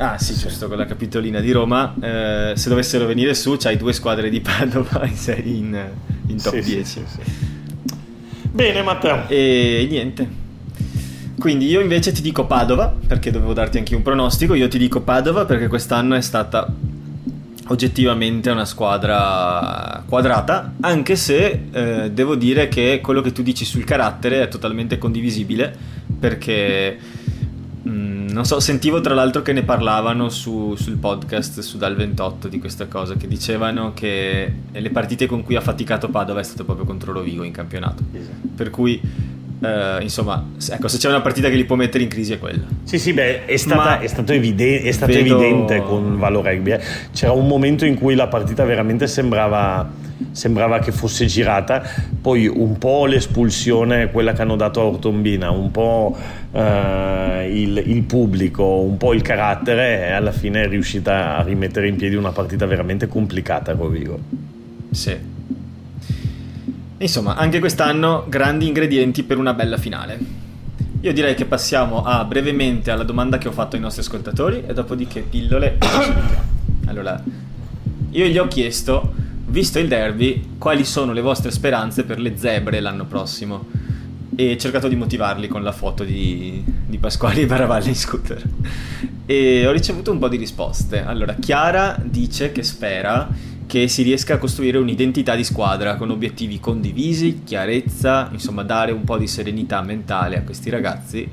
[0.01, 1.93] Ah sì, giusto, con la capitolina di Roma.
[2.01, 5.89] Eh, se dovessero venire su, c'hai due squadre di Padova in, in,
[6.27, 6.83] in top sì, 10.
[6.85, 7.19] Sì, sì,
[8.49, 9.27] Bene Matteo.
[9.27, 10.27] E niente.
[11.37, 14.53] Quindi io invece ti dico Padova, perché dovevo darti anche un pronostico.
[14.53, 16.73] Io ti dico Padova perché quest'anno è stata
[17.67, 23.83] oggettivamente una squadra quadrata, anche se eh, devo dire che quello che tu dici sul
[23.83, 25.75] carattere è totalmente condivisibile,
[26.19, 26.97] perché
[27.81, 32.59] non so, sentivo tra l'altro che ne parlavano su, sul podcast su Dal 28 di
[32.59, 36.85] questa cosa, che dicevano che le partite con cui ha faticato Padova è stato proprio
[36.85, 38.03] contro Rovigo in campionato.
[38.11, 38.47] Esatto.
[38.55, 39.01] Per cui
[39.59, 42.63] Uh, insomma, ecco, se c'è una partita che li può mettere in crisi è quella.
[42.83, 45.37] Sì, sì, beh, è, stata, è stato, eviden- è stato vedo...
[45.37, 46.71] evidente con Valo Rugby.
[46.71, 46.81] Eh.
[47.11, 49.85] C'era un momento in cui la partita veramente sembrava
[50.31, 51.83] sembrava che fosse girata,
[52.21, 56.17] poi un po' l'espulsione, quella che hanno dato a Ortombina, un po'
[56.51, 61.87] eh, il, il, pubblico, un po' il carattere e alla fine è riuscita a rimettere
[61.87, 64.17] in piedi una partita veramente complicata con.
[64.91, 65.17] Sì.
[66.97, 70.19] Insomma, anche quest'anno grandi ingredienti per una bella finale.
[71.01, 74.73] Io direi che passiamo a, brevemente alla domanda che ho fatto ai nostri ascoltatori e
[74.73, 75.77] dopodiché pillole.
[76.87, 77.23] allora,
[78.11, 79.13] io gli ho chiesto
[79.49, 83.65] visto il derby, quali sono le vostre speranze per le zebre l'anno prossimo?
[84.35, 88.41] E cercato di motivarli con la foto di, di Pasquale Baravalli in scooter.
[89.25, 91.03] E ho ricevuto un po' di risposte.
[91.03, 93.27] Allora, Chiara dice che spera
[93.67, 99.03] che si riesca a costruire un'identità di squadra con obiettivi condivisi, chiarezza, insomma dare un
[99.03, 101.29] po' di serenità mentale a questi ragazzi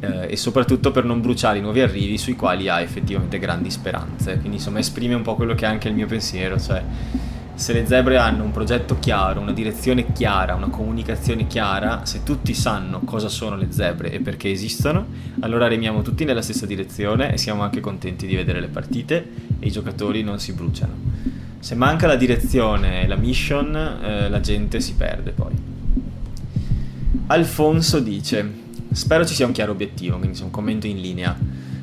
[0.00, 4.38] eh, e soprattutto per non bruciare i nuovi arrivi sui quali ha effettivamente grandi speranze.
[4.38, 6.82] Quindi insomma esprime un po' quello che è anche il mio pensiero, cioè
[7.60, 12.54] se le zebre hanno un progetto chiaro, una direzione chiara, una comunicazione chiara, se tutti
[12.54, 15.06] sanno cosa sono le zebre e perché esistono,
[15.40, 19.66] allora remiamo tutti nella stessa direzione e siamo anche contenti di vedere le partite e
[19.66, 20.94] i giocatori non si bruciano.
[21.58, 25.52] Se manca la direzione e la mission, eh, la gente si perde poi.
[27.26, 28.52] Alfonso dice:
[28.90, 31.36] Spero ci sia un chiaro obiettivo, quindi sia un commento in linea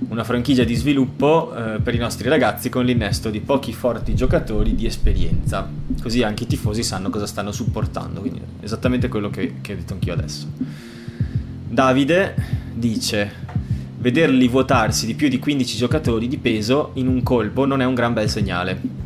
[0.09, 4.75] una franchigia di sviluppo eh, per i nostri ragazzi con l'innesto di pochi forti giocatori
[4.75, 5.67] di esperienza,
[6.01, 9.93] così anche i tifosi sanno cosa stanno supportando, quindi esattamente quello che, che ho detto
[9.93, 10.47] anch'io adesso.
[11.69, 12.35] Davide
[12.73, 13.31] dice,
[13.97, 17.93] vederli vuotarsi di più di 15 giocatori di peso in un colpo non è un
[17.93, 19.05] gran bel segnale.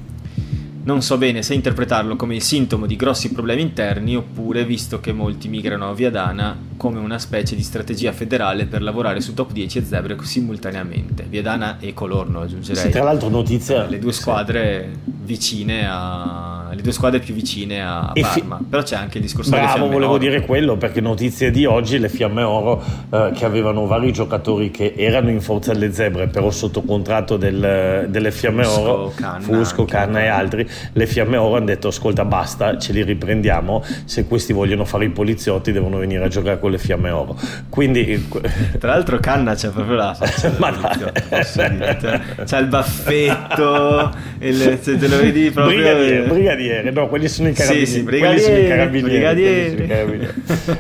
[0.84, 5.14] Non so bene se interpretarlo come il sintomo di grossi problemi interni oppure, visto che
[5.14, 9.78] molti migrano a Viadana, come una specie di strategia federale per lavorare su top 10
[9.78, 11.24] e Zebre simultaneamente.
[11.30, 12.82] Viadana e Colorno, aggiungerei.
[12.86, 13.86] Sì, tra l'altro notizia...
[13.86, 15.12] Le due squadre sì.
[15.24, 16.70] vicine a...
[16.74, 18.58] Le due squadre più vicine a Parma.
[18.58, 18.64] Fi...
[18.68, 20.20] Però c'è anche il discorso Bravo, delle fiamme volevo oro.
[20.20, 24.94] dire quello, perché notizie di oggi, le Fiamme Oro, eh, che avevano vari giocatori che
[24.96, 29.86] erano in forza alle Zebre, però sotto contratto del, delle Fiamme Fusco, Oro, Canna, Fusco.
[29.86, 34.54] Canna e altri, le Fiamme Oro hanno detto ascolta basta, ce li riprendiamo, se questi
[34.54, 37.38] vogliono fare i poliziotti devono venire a giocare con le Fiamme Oro.
[37.70, 38.28] Quindi...
[38.80, 42.22] Tra l'altro Canna c'ha proprio la faccia Ma dire.
[42.46, 45.76] C'ha il baffetto, il, se te lo vedi proprio...
[45.78, 47.92] Brigadiere, brigadiere, no, quelli sono i Sì, carabinieri.
[47.92, 49.10] sì, quelli sono i brigadiere, carabinieri.
[49.10, 49.70] brigadiere.
[49.70, 50.34] sono i carabinieri.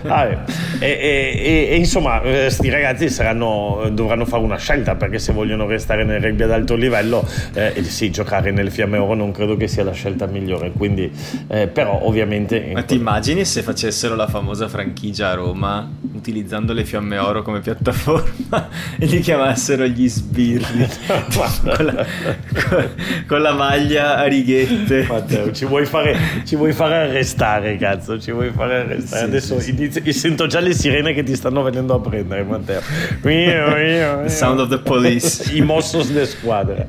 [0.08, 0.38] Ah, eh.
[0.80, 5.34] e, e- e- e insomma, eh, sti ragazzi saranno, dovranno fare una scelta perché se
[5.34, 9.58] vogliono restare nel rugby ad alto livello, eh, sì, giocare nelle fiamme oro non credo
[9.58, 10.72] che sia la scelta migliore.
[10.72, 11.12] Quindi,
[11.48, 12.72] eh, però, ovviamente.
[12.74, 17.60] Ma ti immagini se facessero la famosa franchigia a Roma utilizzando le fiamme oro come
[17.62, 18.68] piattaforma
[19.00, 20.88] e li chiamassero gli sbirri
[21.34, 22.06] con, la,
[22.70, 22.90] con-
[23.28, 26.16] con la maglia a righette Matteo, ci vuoi, fare,
[26.46, 29.22] ci vuoi fare arrestare, cazzo, ci vuoi fare arrestare.
[29.22, 29.70] Sì, Adesso sì, sì.
[29.72, 32.82] inizio- io sento già le sirene che ti stanno venendo a prendere, Matteo.
[33.24, 35.52] Mio, mio, The sound of the police.
[35.56, 36.86] I mossos de squadra.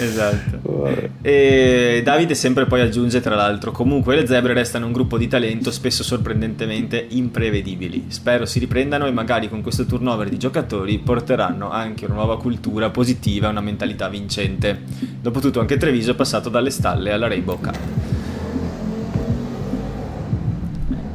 [0.00, 1.10] esatto.
[1.20, 5.70] E Davide sempre poi aggiunge tra l'altro comunque le zebre restano un gruppo di talento
[5.70, 8.06] spesso sorprendentemente imprevedibili.
[8.08, 12.90] Spero si riprendano e magari con questo turnover di giocatori porteranno anche una nuova cultura
[12.90, 14.82] positiva e una mentalità vincente.
[15.20, 17.78] Dopotutto anche Treviso è passato dalle stalle alla Rainbow Cup.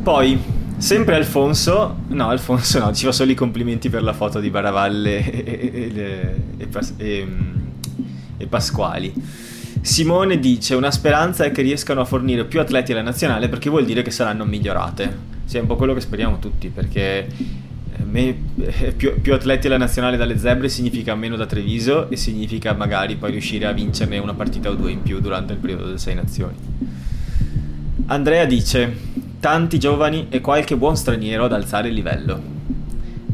[0.04, 0.40] Poi
[0.78, 5.32] sempre Alfonso no Alfonso no ci fa solo i complimenti per la foto di Baravalle
[5.32, 5.72] e,
[6.56, 7.28] e- e-
[8.38, 9.14] e Pasquali
[9.88, 13.86] Simone dice una speranza è che riescano a fornire più atleti alla nazionale perché vuol
[13.86, 15.18] dire che saranno migliorate.
[15.46, 19.68] Sì, è un po' quello che speriamo tutti perché eh, me- eh, più, più atleti
[19.68, 24.18] alla nazionale dalle zebre significa meno da Treviso e significa magari poi riuscire a vincerne
[24.18, 26.58] una partita o due in più durante il periodo delle sei nazioni.
[28.08, 28.94] Andrea dice
[29.40, 32.57] tanti giovani e qualche buon straniero ad alzare il livello.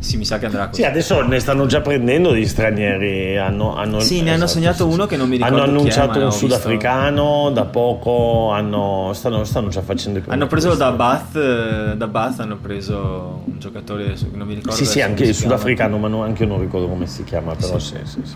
[0.03, 0.81] Sì, mi sa che andrà così.
[0.81, 3.37] Sì, adesso ne stanno già prendendo di stranieri.
[3.37, 6.25] Hanno, hanno- Sì, ne hanno segnato uno che non mi ricordo Hanno è, annunciato ho
[6.25, 8.51] un sudafricano da poco.
[8.51, 10.91] Hanno, stanno, stanno già facendo i primi Hanno preso da.
[10.91, 15.33] Bath, eh, da Bath hanno preso un giocatore, non mi ricordo Sì, sì, anche il
[15.33, 17.55] sudafricano, ma non- anche io non ricordo come si chiama.
[17.55, 17.95] Però Sì.
[18.03, 18.35] sì, sì, sì.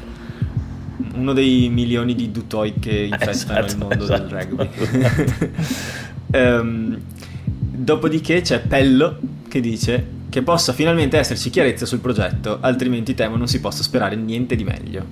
[1.15, 4.35] Uno dei milioni di dutoi che infestano Esatto, il mondo esatto.
[4.35, 4.69] del rugby.
[6.31, 6.97] Ehm,
[7.43, 13.47] dopodiché c'è Pello che dice che possa finalmente esserci chiarezza sul progetto, altrimenti temo non
[13.47, 15.05] si possa sperare niente di meglio.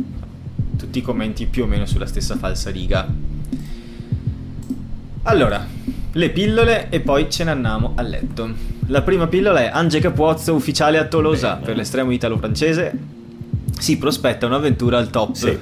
[0.78, 3.07] Tutti i commenti più o meno sulla stessa falsa riga.
[5.24, 5.66] Allora,
[6.11, 8.53] le pillole e poi ce ne andiamo a letto.
[8.88, 11.66] La prima pillola è Ange Capuozzo, ufficiale a Tolosa Bene.
[11.66, 12.97] per l'estremo italo-francese.
[13.80, 15.34] Si prospetta un'avventura al top.
[15.34, 15.57] Sì.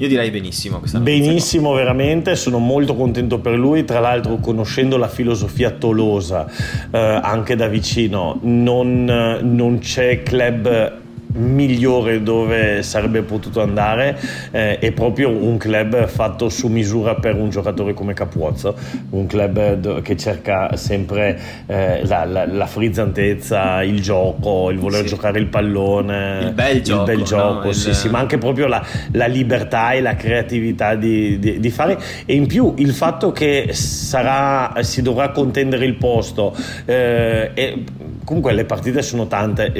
[0.00, 3.84] Io direi benissimo questa notizia Benissimo, veramente, sono molto contento per lui.
[3.84, 6.46] Tra l'altro, conoscendo la filosofia tolosa
[6.90, 10.99] eh, anche da vicino, non, eh, non c'è club
[11.32, 14.18] migliore dove sarebbe potuto andare
[14.50, 18.74] eh, è proprio un club fatto su misura per un giocatore come Capuozzo
[19.10, 25.02] un club do- che cerca sempre eh, la, la- la frizzantezza il gioco il voler
[25.02, 25.08] Sì.
[25.08, 27.24] giocare il pallone Il bel gioco, bel no?
[27.24, 31.60] gioco, sì, Il- sì, ma anche proprio la, la libertà e la creatività di, di-
[31.60, 36.54] di fare e in più il fatto che sarà, si dovrà contendere il posto
[36.84, 37.84] eh, e
[38.24, 39.72] comunque le partite sono tante,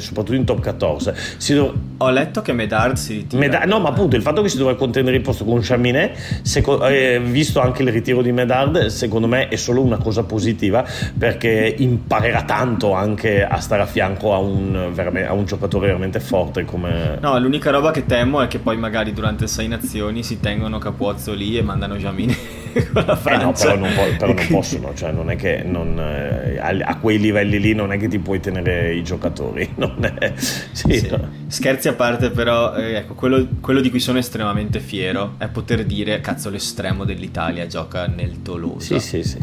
[0.00, 1.54] soprattutto in top 14.
[1.54, 3.40] Dov- Ho letto che Medard si ritira.
[3.40, 6.84] Medard, no, ma appunto il fatto che si doveva contendere il posto con Chaminet, seco-
[6.86, 10.84] eh, visto anche il ritiro di Medard, secondo me è solo una cosa positiva
[11.16, 14.92] perché imparerà tanto anche a stare a fianco a un,
[15.26, 17.18] a un giocatore veramente forte come...
[17.20, 21.32] No, l'unica roba che temo è che poi magari durante sei nazioni si tengono Capuozzo
[21.34, 22.36] lì e mandano Giamini
[22.92, 23.72] con la Francia.
[23.72, 26.96] Eh no, però non, po- però non possono, cioè non è che non, eh, a,
[26.98, 29.70] quei livelli lì non è che ti puoi tenere i giocatori.
[30.02, 31.08] È, sì, sì.
[31.10, 31.28] No.
[31.46, 35.84] Scherzi a parte, però, eh, ecco, quello, quello, di cui sono estremamente fiero è poter
[35.84, 38.98] dire, cazzo, l'estremo dell'Italia gioca nel Tolosa.
[38.98, 39.38] Sì, sì, sì.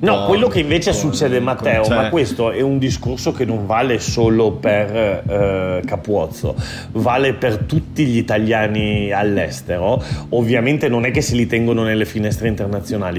[0.00, 2.02] no, quello che invece con, succede, Matteo, con, cioè...
[2.02, 4.94] ma questo è un discorso che non vale solo per
[5.26, 6.54] eh, Capuozzo,
[6.92, 10.02] vale per tutti gli italiani all'estero.
[10.30, 12.73] Ovviamente non è che se li tengono nelle finestre internazionali,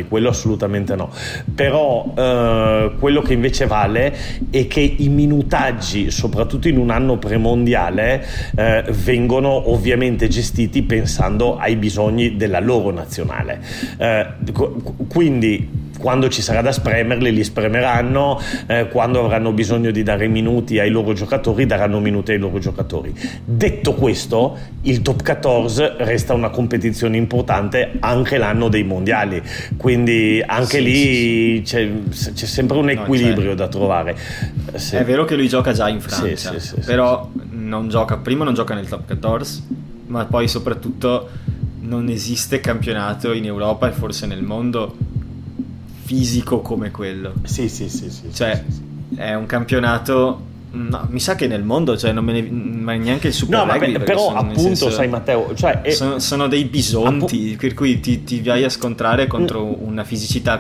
[0.08, 1.10] quello assolutamente no.
[1.53, 4.16] Però eh, quello che invece vale
[4.49, 8.26] è che i minutaggi, soprattutto in un anno premondiale,
[8.56, 13.62] eh, vengono ovviamente gestiti pensando ai bisogni della loro nazionale.
[13.97, 14.28] Eh,
[15.08, 20.79] quindi quando ci sarà da spremerli li spremeranno, eh, quando avranno bisogno di dare minuti
[20.79, 23.13] ai loro giocatori daranno minuti ai loro giocatori.
[23.43, 29.41] Detto questo, il top 14 resta una competizione importante anche l'anno dei mondiali,
[29.77, 31.63] quindi anche sì, lì sì, sì.
[31.63, 34.15] C'è, c'è, sempre un equilibrio no, da trovare.
[34.71, 36.53] È vero che lui gioca già in Francia,
[36.85, 39.63] però non gioca, prima non gioca nel top 14,
[40.07, 41.29] ma poi soprattutto
[41.79, 44.95] non esiste campionato in Europa e forse nel mondo
[46.06, 47.34] fisico come quello.
[47.43, 48.10] Sì, sì, sì.
[48.12, 49.20] sì cioè, sì, sì.
[49.20, 50.53] è un campionato.
[50.72, 53.72] No, mi sa che nel mondo, cioè, non me ne, ma neanche il Super no,
[53.72, 58.01] Rugby, però appunto, senso, sai Matteo, cioè, è, sono, sono, dei bisonti, appu- per cui
[58.01, 59.88] ti, ti, vai a scontrare contro mm.
[59.88, 60.60] una fisicità a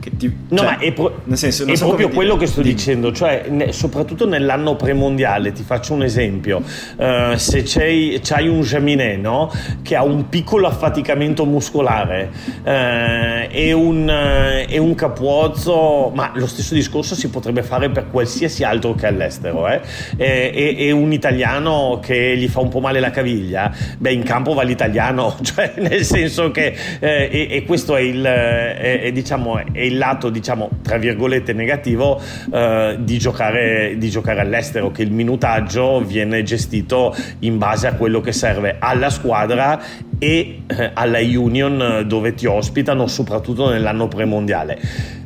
[0.00, 2.44] cui ti, no, cioè, ma è, pro- senso, è so proprio quello dire.
[2.44, 2.74] che sto Dimmi.
[2.74, 9.18] dicendo, cioè, ne, soprattutto nell'anno premondiale, ti faccio un esempio, uh, se c'hai, un Jaminet
[9.18, 9.52] no?
[9.82, 12.30] che ha un piccolo affaticamento muscolare
[12.62, 18.08] uh, e, un, uh, e, un, capuozzo, ma lo stesso discorso si potrebbe fare per
[18.10, 19.80] qualsiasi altro che all'estero, eh?
[20.16, 24.22] e, e, e, un italiano che gli fa un po' male la caviglia, beh in
[24.22, 29.89] campo va l'italiano, cioè nel senso che, e, questo è il, è, è, diciamo, è
[29.90, 32.20] il lato, diciamo, tra virgolette negativo
[32.52, 38.20] eh, di, giocare, di giocare all'estero, che il minutaggio viene gestito in base a quello
[38.20, 39.80] che serve alla squadra
[40.18, 45.18] e eh, alla Union dove ti ospitano, soprattutto nell'anno premondiale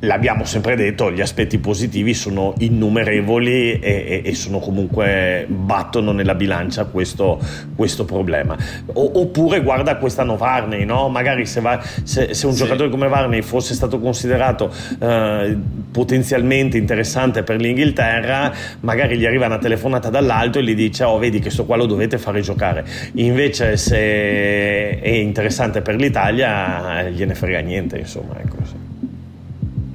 [0.00, 6.34] l'abbiamo sempre detto, gli aspetti positivi sono innumerevoli e, e, e sono comunque battono nella
[6.34, 7.38] bilancia questo,
[7.74, 8.56] questo problema.
[8.94, 11.08] O, oppure guarda quest'anno Varney, no?
[11.08, 12.58] magari se, va, se, se un sì.
[12.58, 15.56] giocatore come Varney fosse stato considerato eh,
[15.90, 21.40] potenzialmente interessante per l'Inghilterra, magari gli arriva una telefonata dall'alto e gli dice oh vedi
[21.40, 22.84] che sto qua lo dovete fare giocare.
[23.14, 28.38] Invece se è interessante per l'Italia gliene frega niente, insomma.
[28.40, 28.79] Ecco, sì.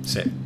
[0.05, 0.43] Sì.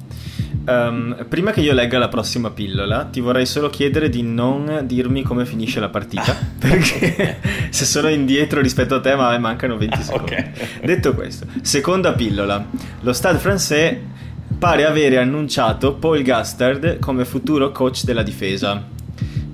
[0.65, 5.23] Um, prima che io legga la prossima pillola, ti vorrei solo chiedere di non dirmi
[5.23, 7.39] come finisce la partita, perché
[7.69, 10.33] se sono indietro rispetto a te, ma mancano 20 ah, secondi.
[10.33, 10.51] Okay.
[10.83, 12.65] Detto questo, seconda pillola.
[13.01, 13.97] Lo Stade français
[14.57, 18.83] pare avere annunciato Paul Gastard come futuro coach della difesa.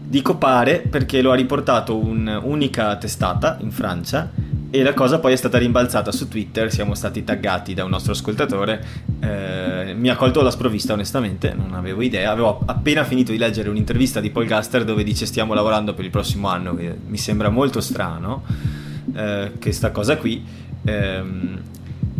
[0.08, 4.32] Dico pare perché lo ha riportato un'unica testata in Francia
[4.76, 8.12] e la cosa poi è stata rimbalzata su Twitter, siamo stati taggati da un nostro
[8.12, 8.84] ascoltatore,
[9.22, 13.70] eh, mi ha colto la sprovvista onestamente, non avevo idea, avevo appena finito di leggere
[13.70, 17.50] un'intervista di Paul Gaster dove dice stiamo lavorando per il prossimo anno, che mi sembra
[17.50, 18.43] molto strano
[19.14, 20.43] eh, questa cosa qui.
[20.84, 21.24] Eh,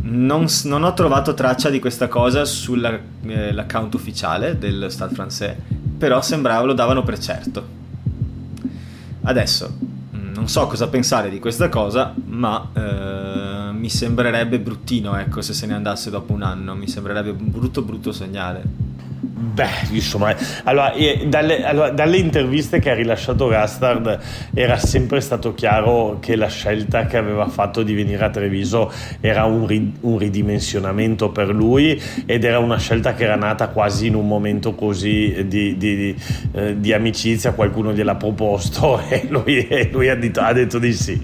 [0.08, 5.56] non, non, ho trovato traccia di questa cosa sull'account eh, ufficiale del Stade français,
[5.98, 7.74] però sembrava lo davano per certo.
[9.24, 9.78] Adesso,
[10.12, 13.55] non so cosa pensare di questa cosa, ma eh,
[13.86, 17.84] mi sembrerebbe bruttino, ecco, se se ne andasse dopo un anno, mi sembrerebbe un brutto
[17.84, 18.85] brutto segnale.
[19.38, 20.34] Beh, insomma,
[20.64, 20.94] allora,
[21.26, 24.18] dalle, allora, dalle, interviste che ha rilasciato Gastard
[24.54, 29.44] era sempre stato chiaro che la scelta che aveva fatto di venire a Treviso era
[29.44, 34.16] un, ri, un ridimensionamento per lui ed era una scelta che era nata quasi in
[34.16, 36.16] un momento così di, di, di,
[36.54, 40.94] eh, di amicizia, qualcuno gliel'ha proposto e lui, e lui ha, detto, ha, detto, di
[40.94, 41.22] sì.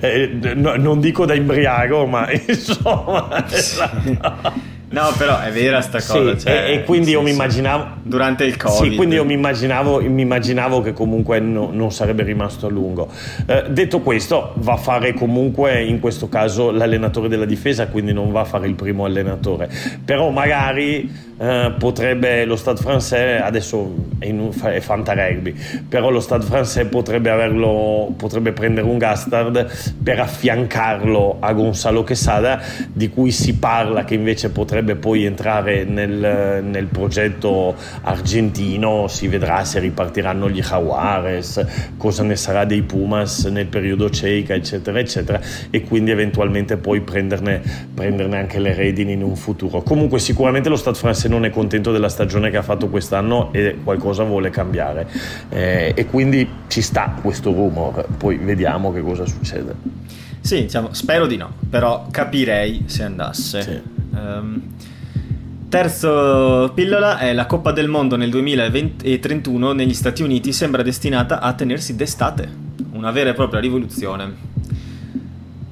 [0.00, 3.44] Eh, no, non dico da imbriaco, ma insomma...
[3.46, 4.70] Sì.
[4.92, 6.36] No, però è vera sta cosa.
[6.36, 8.00] Sì, cioè, e, e, quindi io mi immaginavo.
[8.02, 8.90] Durante il Covid.
[8.90, 13.08] Sì, quindi io mi immaginavo, mi immaginavo che comunque no, non sarebbe rimasto a lungo.
[13.46, 18.30] Eh, detto questo, va a fare comunque in questo caso l'allenatore della difesa, quindi non
[18.32, 19.70] va a fare il primo allenatore.
[20.04, 25.54] Però magari eh, potrebbe lo Stade français, adesso è, in, è Fanta Rugby,
[25.88, 29.68] però lo Stade français potrebbe, averlo, potrebbe prendere un Gastard
[30.02, 32.60] per affiancarlo a Gonzalo Quesada,
[32.92, 39.28] di cui si parla che invece potrebbe potrebbe poi entrare nel, nel, progetto argentino, si
[39.28, 41.64] vedrà se ripartiranno gli Jaguares,
[41.96, 47.62] cosa ne sarà dei Pumas nel periodo cieca, eccetera, eccetera, e quindi eventualmente poi prenderne,
[47.94, 49.82] prenderne anche le redini in un futuro.
[49.82, 53.78] Comunque sicuramente lo Stade francese non è contento della stagione che ha fatto quest'anno e
[53.82, 55.06] qualcosa vuole cambiare
[55.48, 59.74] eh, e quindi ci sta questo rumor, poi vediamo che cosa succede.
[60.40, 63.62] Sì, diciamo, spero di no, però capirei se andasse.
[63.62, 64.01] Sì.
[64.12, 64.60] Um,
[65.68, 71.54] terzo pillola è la Coppa del Mondo nel 2031 negli Stati Uniti sembra destinata a
[71.54, 72.48] tenersi d'estate,
[72.92, 74.50] una vera e propria rivoluzione.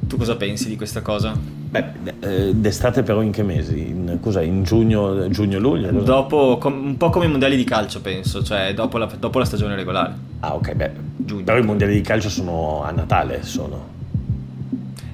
[0.08, 1.36] Tu cosa pensi di questa cosa?
[1.70, 1.84] Beh,
[2.18, 3.88] eh, d'estate però in che mesi?
[3.88, 4.42] In, cos'è?
[4.42, 5.90] In giugno, giugno luglio?
[5.92, 9.44] Dopo, com, un po' come i mondiali di calcio penso, cioè dopo la, dopo la
[9.44, 10.14] stagione regolare.
[10.40, 11.44] Ah ok, beh, giugno.
[11.44, 13.98] però i mondiali di calcio sono a Natale, sono.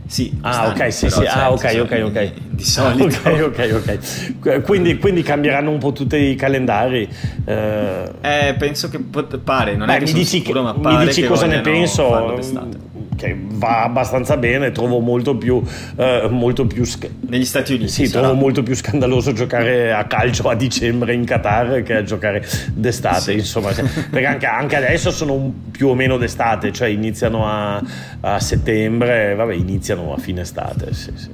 [0.06, 1.24] Sì, ah, ok, sì, sì.
[1.26, 2.32] Ah, ok, ok, ok.
[2.50, 3.28] Di solito.
[3.28, 3.98] Ok, ok,
[4.40, 4.62] ok.
[4.62, 7.08] Quindi, quindi cambieranno un po' tutti i calendari.
[7.44, 10.98] Eh, eh penso che pot- pare, non Beh, è che mi dici, sicuro, ma pare
[10.98, 12.84] mi dici cosa ne penso
[13.16, 15.62] che va abbastanza bene, trovo molto più,
[15.96, 17.90] eh, molto più sc- negli Stati Uniti.
[17.90, 18.26] Sì, sarà.
[18.26, 23.32] trovo molto più scandaloso giocare a calcio a dicembre in Qatar che a giocare d'estate,
[23.32, 23.38] sì.
[23.38, 27.82] insomma, perché anche, anche, adesso sono più o meno d'estate, cioè iniziano a,
[28.20, 31.30] a settembre, vabbè, iniziano a fine estate, sì, sì,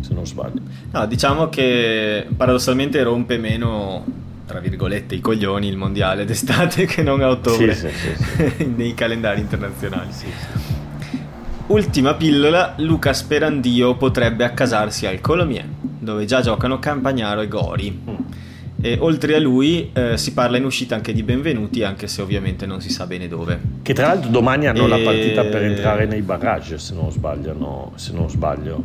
[0.00, 0.60] se non sbaglio.
[0.92, 7.20] No, diciamo che paradossalmente rompe meno tra virgolette i coglioni il mondiale d'estate che non
[7.20, 10.10] a ottobre sì, sì, sì, nei calendari internazionali.
[11.68, 15.66] Ultima pillola, Luca Sperandio potrebbe accasarsi al Colomier,
[15.98, 18.00] dove già giocano Campagnaro e Gori.
[18.08, 18.14] Mm.
[18.80, 22.64] E oltre a lui eh, si parla in uscita anche di Benvenuti, anche se ovviamente
[22.64, 23.60] non si sa bene dove.
[23.82, 24.88] Che tra l'altro domani hanno e...
[24.88, 27.52] la partita per entrare nei barrage, se non sbaglio.
[27.52, 28.82] No, se non sbaglio.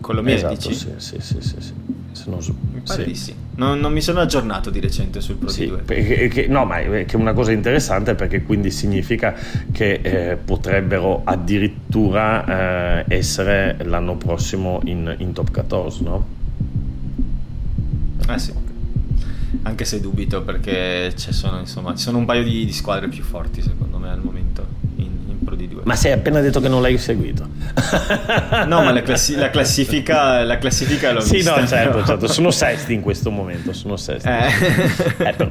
[0.00, 0.74] Colomier esatto, dici?
[0.74, 1.72] Sì, sì, sì, sì, sì.
[2.16, 3.14] Se non sì.
[3.14, 3.34] sì.
[3.56, 7.04] Non, non, mi sono aggiornato di recente sul Pro sì, perché, che, no, ma è,
[7.04, 9.34] che una cosa interessante perché quindi significa
[9.70, 16.26] che eh, potrebbero addirittura eh, essere l'anno prossimo in, in top 14, no?
[18.30, 18.52] Eh sì.
[19.62, 23.22] Anche se dubito perché ci sono, insomma, ci sono un paio di, di squadre più
[23.22, 24.75] forti secondo me al momento.
[25.46, 25.82] Pro D2.
[25.84, 27.46] Ma sei appena detto che non l'hai seguito.
[28.66, 31.54] no, ma la, classi- la, classifica, la classifica l'ho sì, vista.
[31.54, 34.28] Sì, no, certo, certo, sono sesti in questo momento, sono sesti.
[34.28, 34.48] Eh.
[35.18, 35.50] Eh,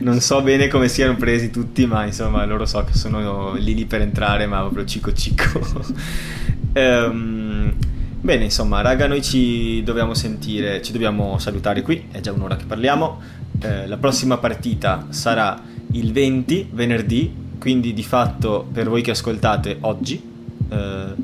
[0.00, 3.84] non so bene come siano presi tutti, ma insomma loro so che sono lì lì
[3.84, 5.60] per entrare, ma proprio cico cico.
[6.74, 7.72] um,
[8.20, 12.64] bene, insomma, raga, noi ci dobbiamo sentire, ci dobbiamo salutare qui, è già un'ora che
[12.64, 13.20] parliamo.
[13.60, 17.32] Eh, la prossima partita sarà il 20, venerdì,
[17.66, 20.22] quindi di fatto per voi che ascoltate oggi,
[20.68, 21.14] eh,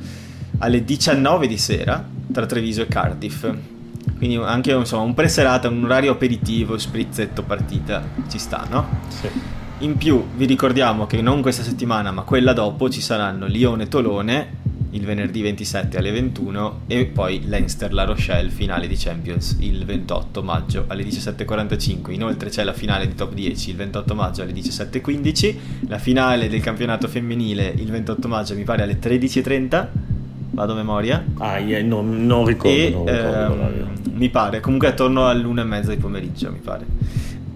[0.59, 3.49] alle 19 di sera tra Treviso e Cardiff.
[4.17, 8.89] Quindi anche insomma, un preserata, un orario aperitivo, sprizzetto partita, ci sta, no?
[9.07, 9.29] Sì.
[9.85, 14.62] In più vi ricordiamo che non questa settimana ma quella dopo ci saranno Lione-Tolone
[14.93, 20.85] il venerdì 27 alle 21 e poi Leinster-La Rochelle finale di Champions il 28 maggio
[20.89, 25.57] alle 17.45 inoltre c'è la finale di top 10 il 28 maggio alle 17.15
[25.89, 29.89] la finale del campionato femminile il 28 maggio mi pare alle 13.30
[30.53, 31.25] vado a memoria.
[31.39, 35.65] Ah yeah, no, non ricordo, e, non ricordo ehm, mi pare comunque attorno all'una e
[35.65, 36.85] mezza di pomeriggio mi pare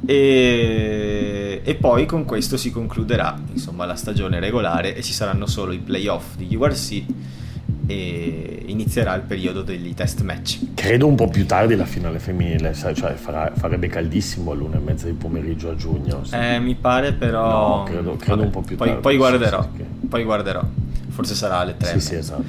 [0.06, 5.72] e, e, poi con questo si concluderà insomma, la stagione regolare e ci saranno solo
[5.72, 7.02] i playoff di URC
[7.86, 10.74] e inizierà il periodo degli test match.
[10.74, 15.06] Credo un po' più tardi la finale femminile, cioè farà, farebbe caldissimo all'una e mezza
[15.06, 16.24] di pomeriggio a giugno.
[16.24, 16.34] Sì.
[16.34, 17.78] Eh, mi pare però...
[17.78, 19.02] No, credo, credo un po' più poi, tardi.
[19.02, 20.62] Poi guarderò, sì, sì, poi guarderò.
[21.08, 21.90] Forse sarà alle 3.
[21.92, 22.44] Sì, sì, esatto.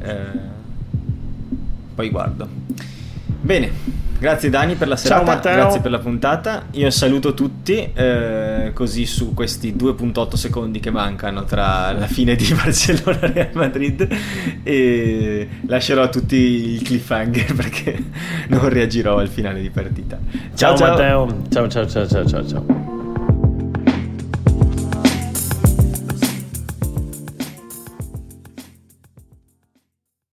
[0.00, 0.52] Eh,
[1.94, 2.48] poi guardo.
[3.40, 3.70] Bene,
[4.24, 6.62] Grazie Dani per la serata, grazie per la puntata.
[6.70, 12.46] Io saluto tutti, eh, così su questi 2.8 secondi che mancano tra la fine di
[12.56, 14.08] Barcellona e Real Madrid
[14.62, 18.02] e lascerò a tutti il cliffhanger perché
[18.48, 20.18] non reagirò al finale di partita.
[20.54, 22.46] Ciao, ciao Matteo, ciao ciao ciao ciao ciao.
[22.48, 22.93] ciao.